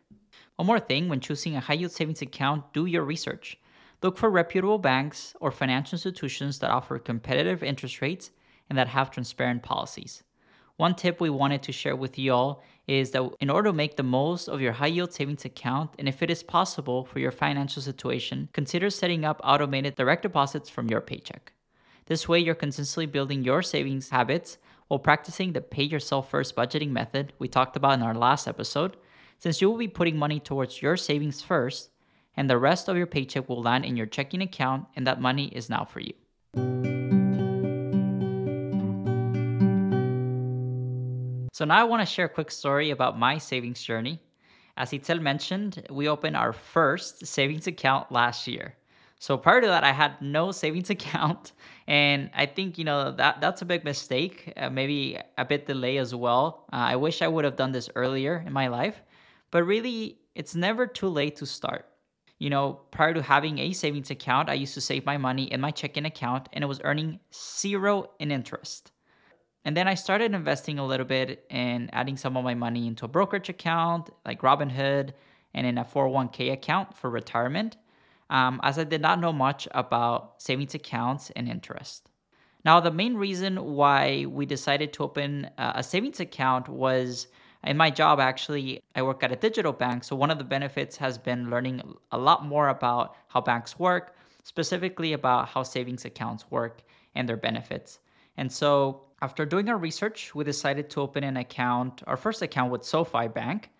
One 0.57 0.67
more 0.67 0.81
thing 0.81 1.11
when 1.11 1.21
choosing 1.21 1.55
a 1.55 1.61
high 1.61 1.75
yield 1.75 1.93
savings 1.93 2.23
account, 2.23 2.73
do 2.73 2.87
your 2.87 3.05
research. 3.05 3.59
Look 4.03 4.17
for 4.17 4.31
reputable 4.31 4.79
banks 4.79 5.35
or 5.39 5.51
financial 5.51 5.97
institutions 5.97 6.61
that 6.61 6.71
offer 6.71 6.99
competitive 6.99 7.63
interest 7.63 8.01
rates 8.01 8.31
and 8.71 8.79
that 8.79 8.89
have 8.89 9.11
transparent 9.11 9.63
policies. 9.63 10.23
One 10.79 10.95
tip 10.95 11.21
we 11.21 11.29
wanted 11.29 11.63
to 11.65 11.73
share 11.73 11.95
with 11.95 12.19
you 12.19 12.33
all 12.33 12.63
is 12.89 13.11
that 13.11 13.31
in 13.39 13.51
order 13.51 13.69
to 13.69 13.73
make 13.75 13.97
the 13.97 14.03
most 14.03 14.49
of 14.49 14.63
your 14.63 14.73
high 14.73 14.87
yield 14.87 15.13
savings 15.13 15.45
account, 15.45 15.91
and 15.99 16.09
if 16.09 16.23
it 16.23 16.31
is 16.31 16.43
possible 16.43 17.05
for 17.05 17.19
your 17.19 17.31
financial 17.31 17.83
situation, 17.83 18.49
consider 18.53 18.89
setting 18.89 19.25
up 19.25 19.41
automated 19.45 19.95
direct 19.95 20.23
deposits 20.23 20.71
from 20.71 20.89
your 20.89 21.03
paycheck. 21.03 21.53
This 22.07 22.27
way, 22.27 22.39
you're 22.39 22.55
consistently 22.55 23.05
building 23.05 23.45
your 23.45 23.63
savings 23.63 24.09
habits 24.09 24.57
while 24.89 24.99
practicing 24.99 25.53
the 25.53 25.61
pay 25.61 25.83
yourself 25.83 26.31
first 26.31 26.57
budgeting 26.57 26.89
method 26.89 27.35
we 27.39 27.47
talked 27.47 27.77
about 27.77 27.93
in 27.93 28.03
our 28.03 28.15
last 28.15 28.49
episode, 28.49 28.97
since 29.39 29.61
you 29.61 29.71
will 29.71 29.77
be 29.77 29.87
putting 29.87 30.17
money 30.17 30.41
towards 30.41 30.81
your 30.81 30.97
savings 30.97 31.43
first, 31.43 31.91
and 32.35 32.49
the 32.49 32.57
rest 32.57 32.89
of 32.89 32.97
your 32.97 33.07
paycheck 33.07 33.47
will 33.51 33.61
land 33.61 33.85
in 33.85 33.97
your 33.97 34.07
checking 34.07 34.41
account, 34.41 34.87
and 34.97 35.07
that 35.07 35.21
money 35.21 35.49
is 35.49 35.69
now 35.69 35.85
for 35.85 36.01
you. 36.01 36.15
So 41.59 41.65
now 41.65 41.81
I 41.81 41.83
want 41.83 42.03
to 42.03 42.07
share 42.07 42.27
a 42.27 42.29
quick 42.29 42.53
story 42.53 42.91
about 42.91 43.19
my 43.19 43.39
savings 43.39 43.83
journey. 43.83 44.21
As 44.77 44.93
Itzel 44.93 45.21
mentioned, 45.21 45.85
we 45.91 46.09
opened 46.09 46.37
our 46.37 46.53
first 46.53 47.27
savings 47.27 47.67
account 47.67 48.13
last 48.13 48.47
year. 48.47 48.77
So 49.19 49.37
prior 49.37 49.61
to 49.63 49.67
that, 49.67 49.83
I 49.83 49.91
had 49.91 50.23
no 50.23 50.53
savings 50.53 50.89
account, 50.97 51.51
and 51.89 52.31
I 52.33 52.47
think 52.47 52.79
you 52.79 52.85
know 52.85 53.11
that 53.11 53.41
that's 53.41 53.61
a 53.61 53.65
big 53.65 53.83
mistake. 53.83 54.53
Uh, 54.57 54.71
maybe 54.71 55.19
a 55.37 55.45
bit 55.45 55.67
delay 55.67 55.97
as 55.99 56.15
well. 56.15 56.65
Uh, 56.73 56.95
I 56.95 56.95
wish 56.95 57.23
I 57.23 57.27
would 57.27 57.45
have 57.45 57.57
done 57.57 57.73
this 57.73 57.91
earlier 57.97 58.45
in 58.47 58.53
my 58.53 58.69
life, 58.69 59.03
but 59.51 59.65
really, 59.65 60.21
it's 60.37 60.55
never 60.55 60.87
too 60.87 61.09
late 61.09 61.35
to 61.39 61.47
start. 61.47 61.87
You 62.39 62.51
know, 62.51 62.75
prior 62.93 63.15
to 63.15 63.23
having 63.23 63.59
a 63.59 63.73
savings 63.73 64.13
account, 64.13 64.49
I 64.49 64.55
used 64.55 64.75
to 64.75 64.81
save 64.81 65.05
my 65.05 65.19
money 65.19 65.51
in 65.53 65.61
my 65.61 65.73
checking 65.73 66.05
account, 66.05 66.49
and 66.53 66.63
it 66.63 66.69
was 66.69 66.81
earning 66.85 67.19
zero 67.35 68.11
in 68.21 68.31
interest. 68.31 68.93
And 69.69 69.77
then 69.77 69.87
I 69.87 69.97
started 69.97 70.33
investing 70.33 70.79
a 70.79 70.87
little 70.87 71.05
bit 71.05 71.45
and 71.51 71.91
adding 71.93 72.17
some 72.17 72.39
of 72.39 72.43
my 72.43 72.55
money 72.55 72.87
into 72.87 73.05
a 73.05 73.09
brokerage 73.09 73.51
account 73.51 74.09
like 74.25 74.41
Robinhood 74.41 75.11
and 75.53 75.67
in 75.67 75.77
a 75.77 75.85
401k 75.85 76.51
account 76.51 76.97
for 76.97 77.11
retirement 77.11 77.77
um, 78.31 78.61
as 78.63 78.79
I 78.79 78.85
did 78.85 79.03
not 79.03 79.21
know 79.21 79.31
much 79.31 79.69
about 79.73 80.41
savings 80.41 80.75
accounts 80.75 81.29
and 81.37 81.51
interest. 81.51 82.09
Now, 82.65 82.81
the 82.81 82.91
main 82.91 83.17
reason 83.17 83.63
why 83.63 84.25
we 84.25 84.47
decided 84.47 84.95
to 84.95 85.03
open 85.03 85.51
a 85.59 85.83
savings 85.83 86.19
account 86.19 86.71
was 86.71 87.27
in 87.63 87.77
my 87.77 87.91
job, 87.91 88.21
actually, 88.21 88.81
I 88.95 89.03
work 89.03 89.23
at 89.23 89.33
a 89.33 89.37
digital 89.37 89.75
bank. 89.75 90.03
So, 90.03 90.17
one 90.17 90.31
of 90.31 90.39
the 90.39 90.45
benefits 90.45 90.97
has 90.97 91.19
been 91.19 91.51
learning 91.51 91.83
a 92.11 92.17
lot 92.17 92.43
more 92.43 92.71
about 92.71 93.15
how 93.29 93.43
banks 93.43 93.79
work, 93.79 94.17
specifically 94.45 95.13
about 95.13 95.51
how 95.51 95.63
savings 95.63 96.07
accounts 96.07 96.51
work 96.51 96.81
and 97.15 97.29
their 97.29 97.37
benefits. 97.37 97.99
And 98.35 98.51
so, 98.51 99.08
after 99.21 99.45
doing 99.45 99.69
our 99.69 99.77
research, 99.77 100.35
we 100.35 100.45
decided 100.45 100.91
to 100.91 101.01
open 101.01 101.25
an 101.25 101.37
account, 101.37 102.03
our 102.07 102.17
first 102.17 102.41
account 102.41 102.71
with 102.71 102.85
SoFi 102.85 103.29
Bank, 103.29 103.71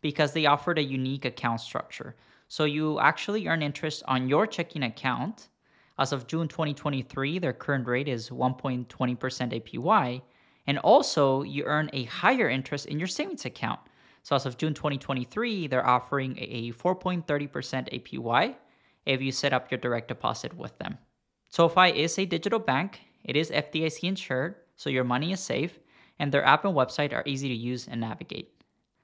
because 0.00 0.32
they 0.32 0.46
offered 0.46 0.78
a 0.78 0.82
unique 0.82 1.24
account 1.24 1.60
structure. 1.60 2.14
So 2.48 2.64
you 2.64 2.98
actually 3.00 3.46
earn 3.46 3.62
interest 3.62 4.02
on 4.06 4.28
your 4.28 4.46
checking 4.46 4.82
account. 4.82 5.48
As 5.98 6.12
of 6.12 6.26
June 6.26 6.48
2023, 6.48 7.38
their 7.38 7.52
current 7.52 7.86
rate 7.86 8.08
is 8.08 8.30
1.20% 8.30 8.86
APY. 8.86 10.22
And 10.66 10.78
also, 10.78 11.42
you 11.42 11.64
earn 11.64 11.90
a 11.92 12.04
higher 12.04 12.48
interest 12.48 12.86
in 12.86 12.98
your 12.98 13.08
savings 13.08 13.44
account. 13.44 13.80
So 14.22 14.34
as 14.34 14.46
of 14.46 14.56
June 14.58 14.74
2023, 14.74 15.68
they're 15.68 15.86
offering 15.86 16.36
a 16.38 16.72
4.30% 16.72 17.24
APY 17.26 18.56
if 19.04 19.22
you 19.22 19.30
set 19.30 19.52
up 19.52 19.70
your 19.70 19.78
direct 19.78 20.08
deposit 20.08 20.56
with 20.56 20.76
them. 20.78 20.98
SoFi 21.50 21.90
is 21.90 22.18
a 22.18 22.26
digital 22.26 22.58
bank. 22.58 23.00
It 23.24 23.36
is 23.36 23.50
FDIC 23.50 24.02
insured, 24.02 24.56
so 24.76 24.90
your 24.90 25.04
money 25.04 25.32
is 25.32 25.40
safe, 25.40 25.78
and 26.18 26.32
their 26.32 26.44
app 26.44 26.64
and 26.64 26.74
website 26.74 27.12
are 27.12 27.22
easy 27.26 27.48
to 27.48 27.54
use 27.54 27.88
and 27.88 28.00
navigate. 28.00 28.52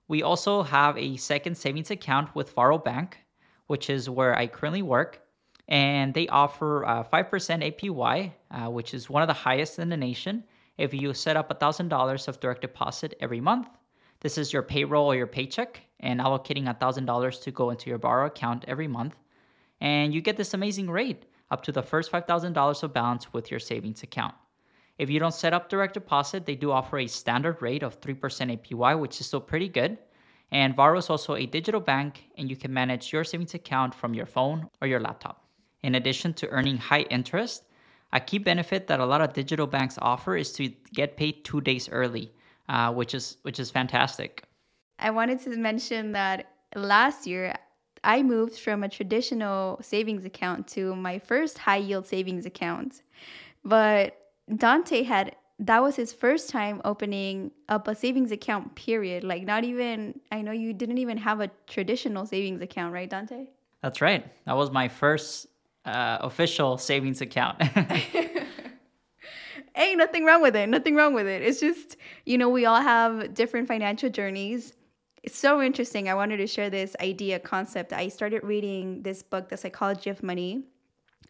We 0.08 0.22
also 0.22 0.62
have 0.62 0.96
a 0.98 1.16
second 1.16 1.56
savings 1.56 1.90
account 1.90 2.34
with 2.34 2.52
Varo 2.52 2.78
Bank, 2.78 3.18
which 3.66 3.88
is 3.88 4.10
where 4.10 4.36
I 4.36 4.46
currently 4.46 4.82
work. 4.82 5.20
And 5.68 6.12
they 6.12 6.28
offer 6.28 6.84
uh, 6.84 7.04
5% 7.04 7.30
APY, 7.30 8.32
uh, 8.50 8.70
which 8.70 8.92
is 8.92 9.08
one 9.08 9.22
of 9.22 9.28
the 9.28 9.32
highest 9.32 9.78
in 9.78 9.88
the 9.88 9.96
nation. 9.96 10.44
If 10.76 10.92
you 10.92 11.14
set 11.14 11.36
up 11.36 11.48
$1,000 11.58 12.28
of 12.28 12.40
direct 12.40 12.60
deposit 12.60 13.14
every 13.20 13.40
month, 13.40 13.68
this 14.20 14.36
is 14.36 14.52
your 14.52 14.62
payroll 14.62 15.10
or 15.10 15.16
your 15.16 15.26
paycheck, 15.26 15.80
and 16.00 16.20
allocating 16.20 16.64
$1,000 16.64 17.42
to 17.42 17.50
go 17.50 17.70
into 17.70 17.88
your 17.88 17.98
Varo 17.98 18.26
account 18.26 18.64
every 18.68 18.88
month. 18.88 19.16
And 19.80 20.12
you 20.14 20.20
get 20.20 20.36
this 20.36 20.54
amazing 20.54 20.90
rate 20.90 21.24
up 21.50 21.62
to 21.62 21.72
the 21.72 21.82
first 21.82 22.12
$5,000 22.12 22.82
of 22.82 22.92
balance 22.92 23.32
with 23.32 23.50
your 23.50 23.60
savings 23.60 24.02
account. 24.02 24.34
If 25.02 25.10
you 25.10 25.18
don't 25.18 25.34
set 25.34 25.52
up 25.52 25.68
direct 25.68 25.94
deposit, 25.94 26.46
they 26.46 26.54
do 26.54 26.70
offer 26.70 26.96
a 26.96 27.08
standard 27.08 27.60
rate 27.60 27.82
of 27.82 28.00
3% 28.00 28.20
APY, 28.20 29.00
which 29.00 29.20
is 29.20 29.26
still 29.26 29.40
pretty 29.40 29.68
good. 29.68 29.98
And 30.52 30.76
Varo 30.76 30.96
is 30.96 31.10
also 31.10 31.34
a 31.34 31.44
digital 31.44 31.80
bank, 31.80 32.30
and 32.38 32.48
you 32.48 32.54
can 32.54 32.72
manage 32.72 33.12
your 33.12 33.24
savings 33.24 33.52
account 33.52 33.96
from 33.96 34.14
your 34.14 34.26
phone 34.26 34.68
or 34.80 34.86
your 34.86 35.00
laptop. 35.00 35.44
In 35.82 35.96
addition 35.96 36.34
to 36.34 36.48
earning 36.50 36.76
high 36.76 37.00
interest, 37.10 37.64
a 38.12 38.20
key 38.20 38.38
benefit 38.38 38.86
that 38.86 39.00
a 39.00 39.04
lot 39.04 39.20
of 39.20 39.32
digital 39.32 39.66
banks 39.66 39.98
offer 40.00 40.36
is 40.36 40.52
to 40.52 40.68
get 40.94 41.16
paid 41.16 41.44
two 41.44 41.60
days 41.60 41.88
early, 41.88 42.32
uh, 42.68 42.92
which 42.92 43.12
is 43.12 43.38
which 43.42 43.58
is 43.58 43.72
fantastic. 43.72 44.44
I 45.00 45.10
wanted 45.10 45.40
to 45.40 45.56
mention 45.56 46.12
that 46.12 46.46
last 46.76 47.26
year 47.26 47.56
I 48.04 48.22
moved 48.22 48.56
from 48.56 48.84
a 48.84 48.88
traditional 48.88 49.80
savings 49.82 50.24
account 50.24 50.68
to 50.76 50.94
my 50.94 51.18
first 51.18 51.58
high 51.58 51.82
yield 51.88 52.06
savings 52.06 52.46
account, 52.46 53.02
but 53.64 54.21
Dante 54.54 55.02
had 55.02 55.36
that 55.58 55.82
was 55.82 55.94
his 55.94 56.12
first 56.12 56.50
time 56.50 56.80
opening 56.84 57.52
up 57.68 57.86
a 57.86 57.94
savings 57.94 58.32
account 58.32 58.74
period. 58.74 59.24
Like 59.24 59.44
not 59.44 59.64
even 59.64 60.20
i 60.30 60.42
know 60.42 60.52
you 60.52 60.72
didn't 60.72 60.98
even 60.98 61.18
have 61.18 61.40
a 61.40 61.50
traditional 61.66 62.26
savings 62.26 62.60
account 62.62 62.92
right 62.92 63.08
dante? 63.08 63.46
That's 63.82 64.00
right. 64.00 64.26
That 64.46 64.56
was 64.56 64.70
my 64.70 64.88
first 64.88 65.48
uh, 65.84 66.18
official 66.20 66.78
savings 66.78 67.20
account. 67.20 67.62
Hey 69.74 69.94
nothing 69.94 70.26
wrong 70.26 70.42
with 70.42 70.54
it. 70.54 70.68
Nothing 70.68 70.96
wrong 70.96 71.14
with 71.14 71.26
it. 71.26 71.40
It's 71.40 71.58
just 71.58 71.96
you 72.26 72.36
know 72.36 72.50
we 72.50 72.66
all 72.66 72.82
have 72.82 73.32
different 73.32 73.68
financial 73.68 74.10
journeys. 74.10 74.74
It's 75.22 75.38
so 75.38 75.62
interesting. 75.62 76.10
I 76.10 76.14
wanted 76.14 76.38
to 76.38 76.46
share 76.46 76.68
this 76.68 76.94
idea 77.00 77.38
concept. 77.38 77.92
I 77.94 78.08
started 78.08 78.42
reading 78.44 79.02
this 79.02 79.22
book 79.22 79.48
the 79.48 79.56
psychology 79.56 80.10
of 80.10 80.22
money 80.22 80.64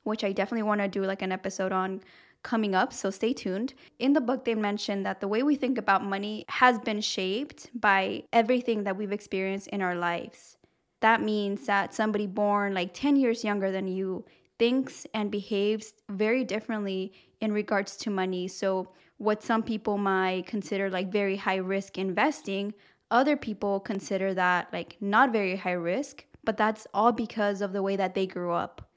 which 0.04 0.24
i 0.24 0.32
definitely 0.32 0.62
want 0.62 0.80
to 0.80 0.88
do 0.88 1.02
like 1.04 1.22
an 1.22 1.32
episode 1.32 1.72
on 1.72 2.00
coming 2.42 2.74
up, 2.74 2.92
so 2.92 3.10
stay 3.10 3.32
tuned. 3.32 3.74
In 3.98 4.12
the 4.12 4.20
book, 4.20 4.44
they 4.44 4.54
mentioned 4.54 5.06
that 5.06 5.20
the 5.20 5.28
way 5.28 5.42
we 5.42 5.56
think 5.56 5.78
about 5.78 6.04
money 6.04 6.44
has 6.48 6.78
been 6.78 7.00
shaped 7.00 7.70
by 7.74 8.24
everything 8.32 8.84
that 8.84 8.96
we've 8.96 9.12
experienced 9.12 9.68
in 9.68 9.82
our 9.82 9.94
lives. 9.94 10.56
That 11.00 11.22
means 11.22 11.66
that 11.66 11.94
somebody 11.94 12.26
born 12.26 12.74
like 12.74 12.94
10 12.94 13.16
years 13.16 13.44
younger 13.44 13.70
than 13.70 13.88
you 13.88 14.24
thinks 14.58 15.06
and 15.14 15.30
behaves 15.30 15.94
very 16.08 16.44
differently 16.44 17.12
in 17.40 17.52
regards 17.52 17.96
to 17.96 18.10
money. 18.10 18.46
So, 18.48 18.88
what 19.18 19.42
some 19.42 19.62
people 19.62 19.98
might 19.98 20.46
consider 20.46 20.90
like 20.90 21.12
very 21.12 21.36
high 21.36 21.56
risk 21.56 21.96
investing, 21.96 22.74
other 23.10 23.36
people 23.36 23.78
consider 23.78 24.34
that 24.34 24.68
like 24.72 24.96
not 25.00 25.32
very 25.32 25.56
high 25.56 25.72
risk, 25.72 26.24
but 26.44 26.56
that's 26.56 26.86
all 26.92 27.12
because 27.12 27.60
of 27.60 27.72
the 27.72 27.82
way 27.82 27.94
that 27.94 28.14
they 28.14 28.26
grew 28.26 28.52
up. 28.52 28.88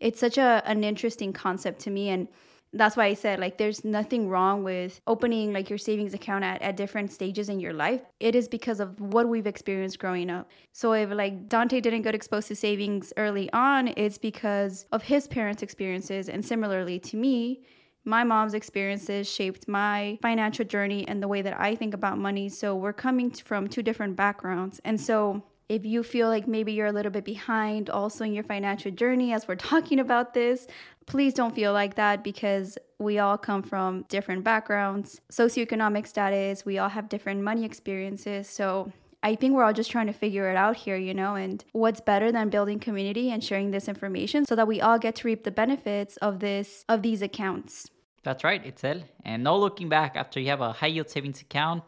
It's 0.00 0.20
such 0.20 0.38
a, 0.38 0.62
an 0.66 0.84
interesting 0.84 1.32
concept 1.32 1.80
to 1.82 1.90
me. 1.90 2.08
And 2.08 2.28
that's 2.72 2.96
why 2.96 3.06
I 3.06 3.14
said 3.14 3.40
like 3.40 3.58
there's 3.58 3.84
nothing 3.84 4.28
wrong 4.28 4.62
with 4.62 5.00
opening 5.06 5.52
like 5.52 5.68
your 5.68 5.78
savings 5.78 6.14
account 6.14 6.44
at, 6.44 6.62
at 6.62 6.76
different 6.76 7.12
stages 7.12 7.48
in 7.48 7.58
your 7.58 7.72
life. 7.72 8.00
It 8.20 8.34
is 8.34 8.48
because 8.48 8.80
of 8.80 9.00
what 9.00 9.28
we've 9.28 9.46
experienced 9.46 9.98
growing 9.98 10.30
up. 10.30 10.48
So 10.72 10.92
if 10.92 11.10
like 11.10 11.48
Dante 11.48 11.80
didn't 11.80 12.02
get 12.02 12.14
exposed 12.14 12.48
to 12.48 12.56
savings 12.56 13.12
early 13.16 13.52
on, 13.52 13.88
it's 13.96 14.18
because 14.18 14.86
of 14.92 15.04
his 15.04 15.26
parents' 15.26 15.62
experiences. 15.62 16.28
And 16.28 16.44
similarly 16.44 16.98
to 17.00 17.16
me, 17.16 17.62
my 18.04 18.24
mom's 18.24 18.54
experiences 18.54 19.30
shaped 19.30 19.68
my 19.68 20.18
financial 20.22 20.64
journey 20.64 21.06
and 21.06 21.22
the 21.22 21.28
way 21.28 21.42
that 21.42 21.58
I 21.60 21.74
think 21.74 21.92
about 21.92 22.18
money. 22.18 22.48
So 22.48 22.74
we're 22.74 22.92
coming 22.92 23.30
from 23.30 23.68
two 23.68 23.82
different 23.82 24.16
backgrounds. 24.16 24.80
And 24.84 25.00
so 25.00 25.42
if 25.70 25.84
you 25.84 26.02
feel 26.02 26.26
like 26.26 26.48
maybe 26.48 26.72
you're 26.72 26.88
a 26.88 26.92
little 26.92 27.12
bit 27.12 27.24
behind 27.24 27.88
also 27.88 28.24
in 28.24 28.32
your 28.32 28.42
financial 28.42 28.90
journey 28.90 29.32
as 29.32 29.46
we're 29.46 29.54
talking 29.72 30.00
about 30.00 30.34
this, 30.34 30.66
please 31.06 31.32
don't 31.32 31.54
feel 31.54 31.72
like 31.72 31.94
that 31.94 32.24
because 32.24 32.76
we 32.98 33.20
all 33.20 33.38
come 33.38 33.62
from 33.62 34.02
different 34.08 34.42
backgrounds, 34.42 35.20
socioeconomic 35.30 36.08
status, 36.08 36.66
we 36.66 36.76
all 36.76 36.88
have 36.88 37.08
different 37.08 37.42
money 37.42 37.64
experiences. 37.64 38.48
So 38.48 38.92
I 39.22 39.36
think 39.36 39.54
we're 39.54 39.62
all 39.62 39.72
just 39.72 39.92
trying 39.92 40.08
to 40.08 40.12
figure 40.12 40.50
it 40.50 40.56
out 40.56 40.76
here, 40.76 40.96
you 40.96 41.14
know, 41.14 41.36
and 41.36 41.64
what's 41.70 42.00
better 42.00 42.32
than 42.32 42.48
building 42.48 42.80
community 42.80 43.30
and 43.30 43.42
sharing 43.42 43.70
this 43.70 43.86
information 43.86 44.46
so 44.46 44.56
that 44.56 44.66
we 44.66 44.80
all 44.80 44.98
get 44.98 45.14
to 45.16 45.28
reap 45.28 45.44
the 45.44 45.52
benefits 45.52 46.16
of 46.16 46.40
this 46.40 46.84
of 46.88 47.02
these 47.02 47.22
accounts. 47.22 47.90
That's 48.24 48.42
right, 48.42 48.62
Itzel. 48.64 49.04
And 49.24 49.44
no 49.44 49.56
looking 49.56 49.88
back 49.88 50.16
after 50.16 50.40
you 50.40 50.48
have 50.48 50.60
a 50.60 50.72
high 50.72 50.88
yield 50.88 51.10
savings 51.10 51.40
account, 51.40 51.84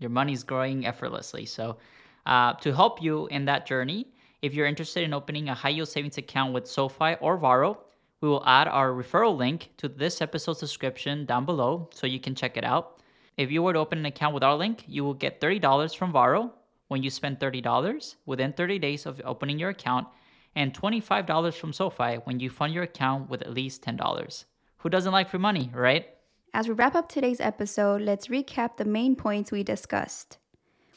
your 0.00 0.10
money's 0.10 0.42
growing 0.42 0.84
effortlessly. 0.84 1.46
So 1.46 1.78
uh, 2.26 2.54
to 2.54 2.74
help 2.74 3.02
you 3.02 3.26
in 3.28 3.44
that 3.46 3.66
journey, 3.66 4.08
if 4.42 4.54
you're 4.54 4.66
interested 4.66 5.02
in 5.02 5.14
opening 5.14 5.48
a 5.48 5.54
high 5.54 5.70
yield 5.70 5.88
savings 5.88 6.18
account 6.18 6.52
with 6.52 6.66
SoFi 6.66 7.14
or 7.20 7.36
Varo, 7.36 7.80
we 8.20 8.28
will 8.28 8.44
add 8.46 8.68
our 8.68 8.90
referral 8.90 9.36
link 9.36 9.70
to 9.78 9.88
this 9.88 10.20
episode's 10.20 10.60
description 10.60 11.26
down 11.26 11.44
below 11.44 11.88
so 11.92 12.06
you 12.06 12.20
can 12.20 12.34
check 12.34 12.56
it 12.56 12.64
out. 12.64 13.02
If 13.36 13.50
you 13.50 13.62
were 13.62 13.72
to 13.72 13.78
open 13.78 13.98
an 13.98 14.06
account 14.06 14.34
with 14.34 14.44
our 14.44 14.56
link, 14.56 14.84
you 14.86 15.04
will 15.04 15.14
get 15.14 15.40
$30 15.40 15.96
from 15.96 16.12
Varo 16.12 16.52
when 16.88 17.02
you 17.02 17.10
spend 17.10 17.40
$30 17.40 18.14
within 18.24 18.52
30 18.52 18.78
days 18.78 19.06
of 19.06 19.20
opening 19.24 19.58
your 19.58 19.70
account, 19.70 20.06
and 20.54 20.72
$25 20.72 21.54
from 21.54 21.72
SoFi 21.72 22.16
when 22.24 22.38
you 22.40 22.48
fund 22.48 22.72
your 22.72 22.84
account 22.84 23.28
with 23.28 23.42
at 23.42 23.52
least 23.52 23.82
$10. 23.82 24.44
Who 24.78 24.88
doesn't 24.88 25.12
like 25.12 25.28
free 25.28 25.40
money, 25.40 25.70
right? 25.74 26.06
As 26.52 26.68
we 26.68 26.74
wrap 26.74 26.94
up 26.94 27.08
today's 27.08 27.40
episode, 27.40 28.02
let's 28.02 28.28
recap 28.28 28.76
the 28.76 28.84
main 28.84 29.16
points 29.16 29.50
we 29.50 29.64
discussed. 29.64 30.38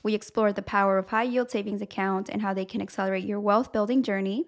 We 0.03 0.13
explored 0.13 0.55
the 0.55 0.61
power 0.61 0.97
of 0.97 1.09
high 1.09 1.23
yield 1.23 1.51
savings 1.51 1.81
accounts 1.81 2.29
and 2.29 2.41
how 2.41 2.53
they 2.53 2.65
can 2.65 2.81
accelerate 2.81 3.25
your 3.25 3.39
wealth 3.39 3.71
building 3.71 4.03
journey, 4.03 4.47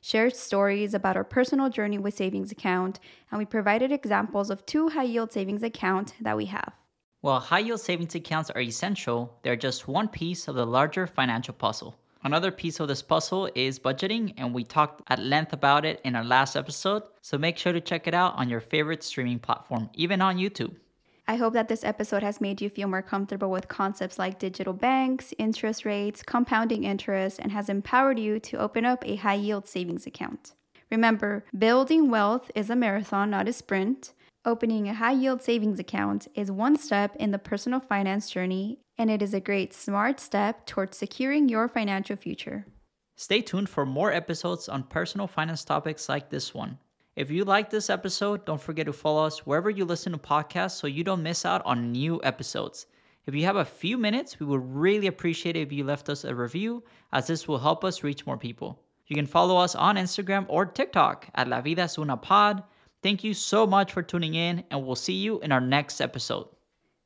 shared 0.00 0.36
stories 0.36 0.94
about 0.94 1.16
our 1.16 1.24
personal 1.24 1.70
journey 1.70 1.98
with 1.98 2.14
savings 2.14 2.52
account, 2.52 3.00
and 3.30 3.38
we 3.38 3.44
provided 3.44 3.92
examples 3.92 4.50
of 4.50 4.66
two 4.66 4.88
high 4.90 5.04
yield 5.04 5.32
savings 5.32 5.62
accounts 5.62 6.12
that 6.20 6.36
we 6.36 6.46
have. 6.46 6.74
While 7.20 7.40
high 7.40 7.60
yield 7.60 7.80
savings 7.80 8.14
accounts 8.14 8.50
are 8.50 8.60
essential, 8.60 9.38
they're 9.42 9.56
just 9.56 9.86
one 9.86 10.08
piece 10.08 10.48
of 10.48 10.56
the 10.56 10.66
larger 10.66 11.06
financial 11.06 11.54
puzzle. 11.54 11.96
Another 12.24 12.52
piece 12.52 12.78
of 12.78 12.88
this 12.88 13.02
puzzle 13.02 13.48
is 13.54 13.78
budgeting, 13.78 14.34
and 14.36 14.54
we 14.54 14.62
talked 14.62 15.02
at 15.08 15.18
length 15.18 15.52
about 15.52 15.84
it 15.84 16.00
in 16.04 16.14
our 16.14 16.24
last 16.24 16.56
episode. 16.56 17.02
So 17.20 17.38
make 17.38 17.58
sure 17.58 17.72
to 17.72 17.80
check 17.80 18.06
it 18.06 18.14
out 18.14 18.34
on 18.36 18.48
your 18.48 18.60
favorite 18.60 19.02
streaming 19.02 19.40
platform, 19.40 19.90
even 19.94 20.20
on 20.20 20.36
YouTube. 20.36 20.76
I 21.28 21.36
hope 21.36 21.54
that 21.54 21.68
this 21.68 21.84
episode 21.84 22.22
has 22.22 22.40
made 22.40 22.60
you 22.60 22.68
feel 22.68 22.88
more 22.88 23.02
comfortable 23.02 23.50
with 23.50 23.68
concepts 23.68 24.18
like 24.18 24.38
digital 24.38 24.72
banks, 24.72 25.32
interest 25.38 25.84
rates, 25.84 26.22
compounding 26.22 26.84
interest, 26.84 27.38
and 27.38 27.52
has 27.52 27.68
empowered 27.68 28.18
you 28.18 28.40
to 28.40 28.58
open 28.58 28.84
up 28.84 29.06
a 29.06 29.16
high 29.16 29.34
yield 29.34 29.68
savings 29.68 30.06
account. 30.06 30.52
Remember, 30.90 31.44
building 31.56 32.10
wealth 32.10 32.50
is 32.54 32.68
a 32.68 32.76
marathon, 32.76 33.30
not 33.30 33.48
a 33.48 33.52
sprint. 33.52 34.12
Opening 34.44 34.88
a 34.88 34.94
high 34.94 35.12
yield 35.12 35.40
savings 35.40 35.78
account 35.78 36.26
is 36.34 36.50
one 36.50 36.76
step 36.76 37.14
in 37.16 37.30
the 37.30 37.38
personal 37.38 37.78
finance 37.78 38.28
journey, 38.28 38.80
and 38.98 39.08
it 39.08 39.22
is 39.22 39.32
a 39.32 39.40
great 39.40 39.72
smart 39.72 40.18
step 40.18 40.66
towards 40.66 40.96
securing 40.96 41.48
your 41.48 41.68
financial 41.68 42.16
future. 42.16 42.66
Stay 43.16 43.40
tuned 43.40 43.68
for 43.68 43.86
more 43.86 44.12
episodes 44.12 44.68
on 44.68 44.82
personal 44.82 45.28
finance 45.28 45.64
topics 45.64 46.08
like 46.08 46.30
this 46.30 46.52
one. 46.52 46.78
If 47.14 47.30
you 47.30 47.44
like 47.44 47.68
this 47.68 47.90
episode, 47.90 48.46
don't 48.46 48.60
forget 48.60 48.86
to 48.86 48.92
follow 48.92 49.26
us 49.26 49.46
wherever 49.46 49.68
you 49.68 49.84
listen 49.84 50.12
to 50.12 50.18
podcasts 50.18 50.78
so 50.78 50.86
you 50.86 51.04
don't 51.04 51.22
miss 51.22 51.44
out 51.44 51.60
on 51.66 51.92
new 51.92 52.20
episodes. 52.24 52.86
If 53.26 53.34
you 53.34 53.44
have 53.44 53.56
a 53.56 53.64
few 53.64 53.98
minutes, 53.98 54.40
we 54.40 54.46
would 54.46 54.62
really 54.74 55.08
appreciate 55.08 55.54
it 55.54 55.60
if 55.60 55.72
you 55.72 55.84
left 55.84 56.08
us 56.08 56.24
a 56.24 56.34
review, 56.34 56.82
as 57.12 57.26
this 57.26 57.46
will 57.46 57.58
help 57.58 57.84
us 57.84 58.02
reach 58.02 58.24
more 58.24 58.38
people. 58.38 58.80
You 59.08 59.14
can 59.14 59.26
follow 59.26 59.58
us 59.58 59.74
on 59.74 59.96
Instagram 59.96 60.46
or 60.48 60.64
TikTok 60.64 61.28
at 61.34 61.48
La 61.48 61.60
Vida 61.60 61.82
es 61.82 61.98
una 61.98 62.16
Pod 62.16 62.62
Thank 63.02 63.24
you 63.24 63.34
so 63.34 63.66
much 63.66 63.92
for 63.92 64.00
tuning 64.00 64.34
in, 64.34 64.62
and 64.70 64.86
we'll 64.86 64.94
see 64.94 65.14
you 65.14 65.40
in 65.40 65.50
our 65.50 65.60
next 65.60 66.00
episode. 66.00 66.46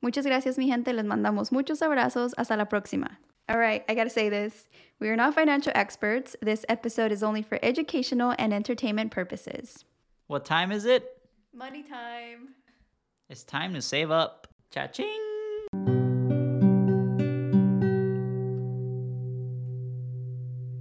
Muchas 0.03 0.27
gracias, 0.27 0.59
mi 0.59 0.69
gente. 0.69 0.93
Les 0.93 1.05
mandamos 1.05 1.51
muchos 1.51 1.81
abrazos. 1.81 2.33
Hasta 2.37 2.55
la 2.55 2.67
próxima. 2.67 3.17
All 3.49 3.59
right, 3.59 3.83
I 3.89 3.95
gotta 3.95 4.11
say 4.11 4.29
this. 4.29 4.69
We 5.01 5.09
are 5.09 5.17
not 5.17 5.35
financial 5.35 5.73
experts. 5.75 6.37
This 6.43 6.67
episode 6.69 7.13
is 7.13 7.23
only 7.23 7.43
for 7.43 7.59
educational 7.63 8.35
and 8.39 8.53
entertainment 8.53 9.11
purposes. 9.11 9.85
What 10.29 10.45
time 10.45 10.73
is 10.73 10.87
it? 10.87 11.07
Money 11.55 11.85
time. 11.85 12.57
It's 13.29 13.45
time 13.45 13.75
to 13.75 13.83
save 13.83 14.11
up. 14.11 14.49
Cha-ching! 14.73 16.06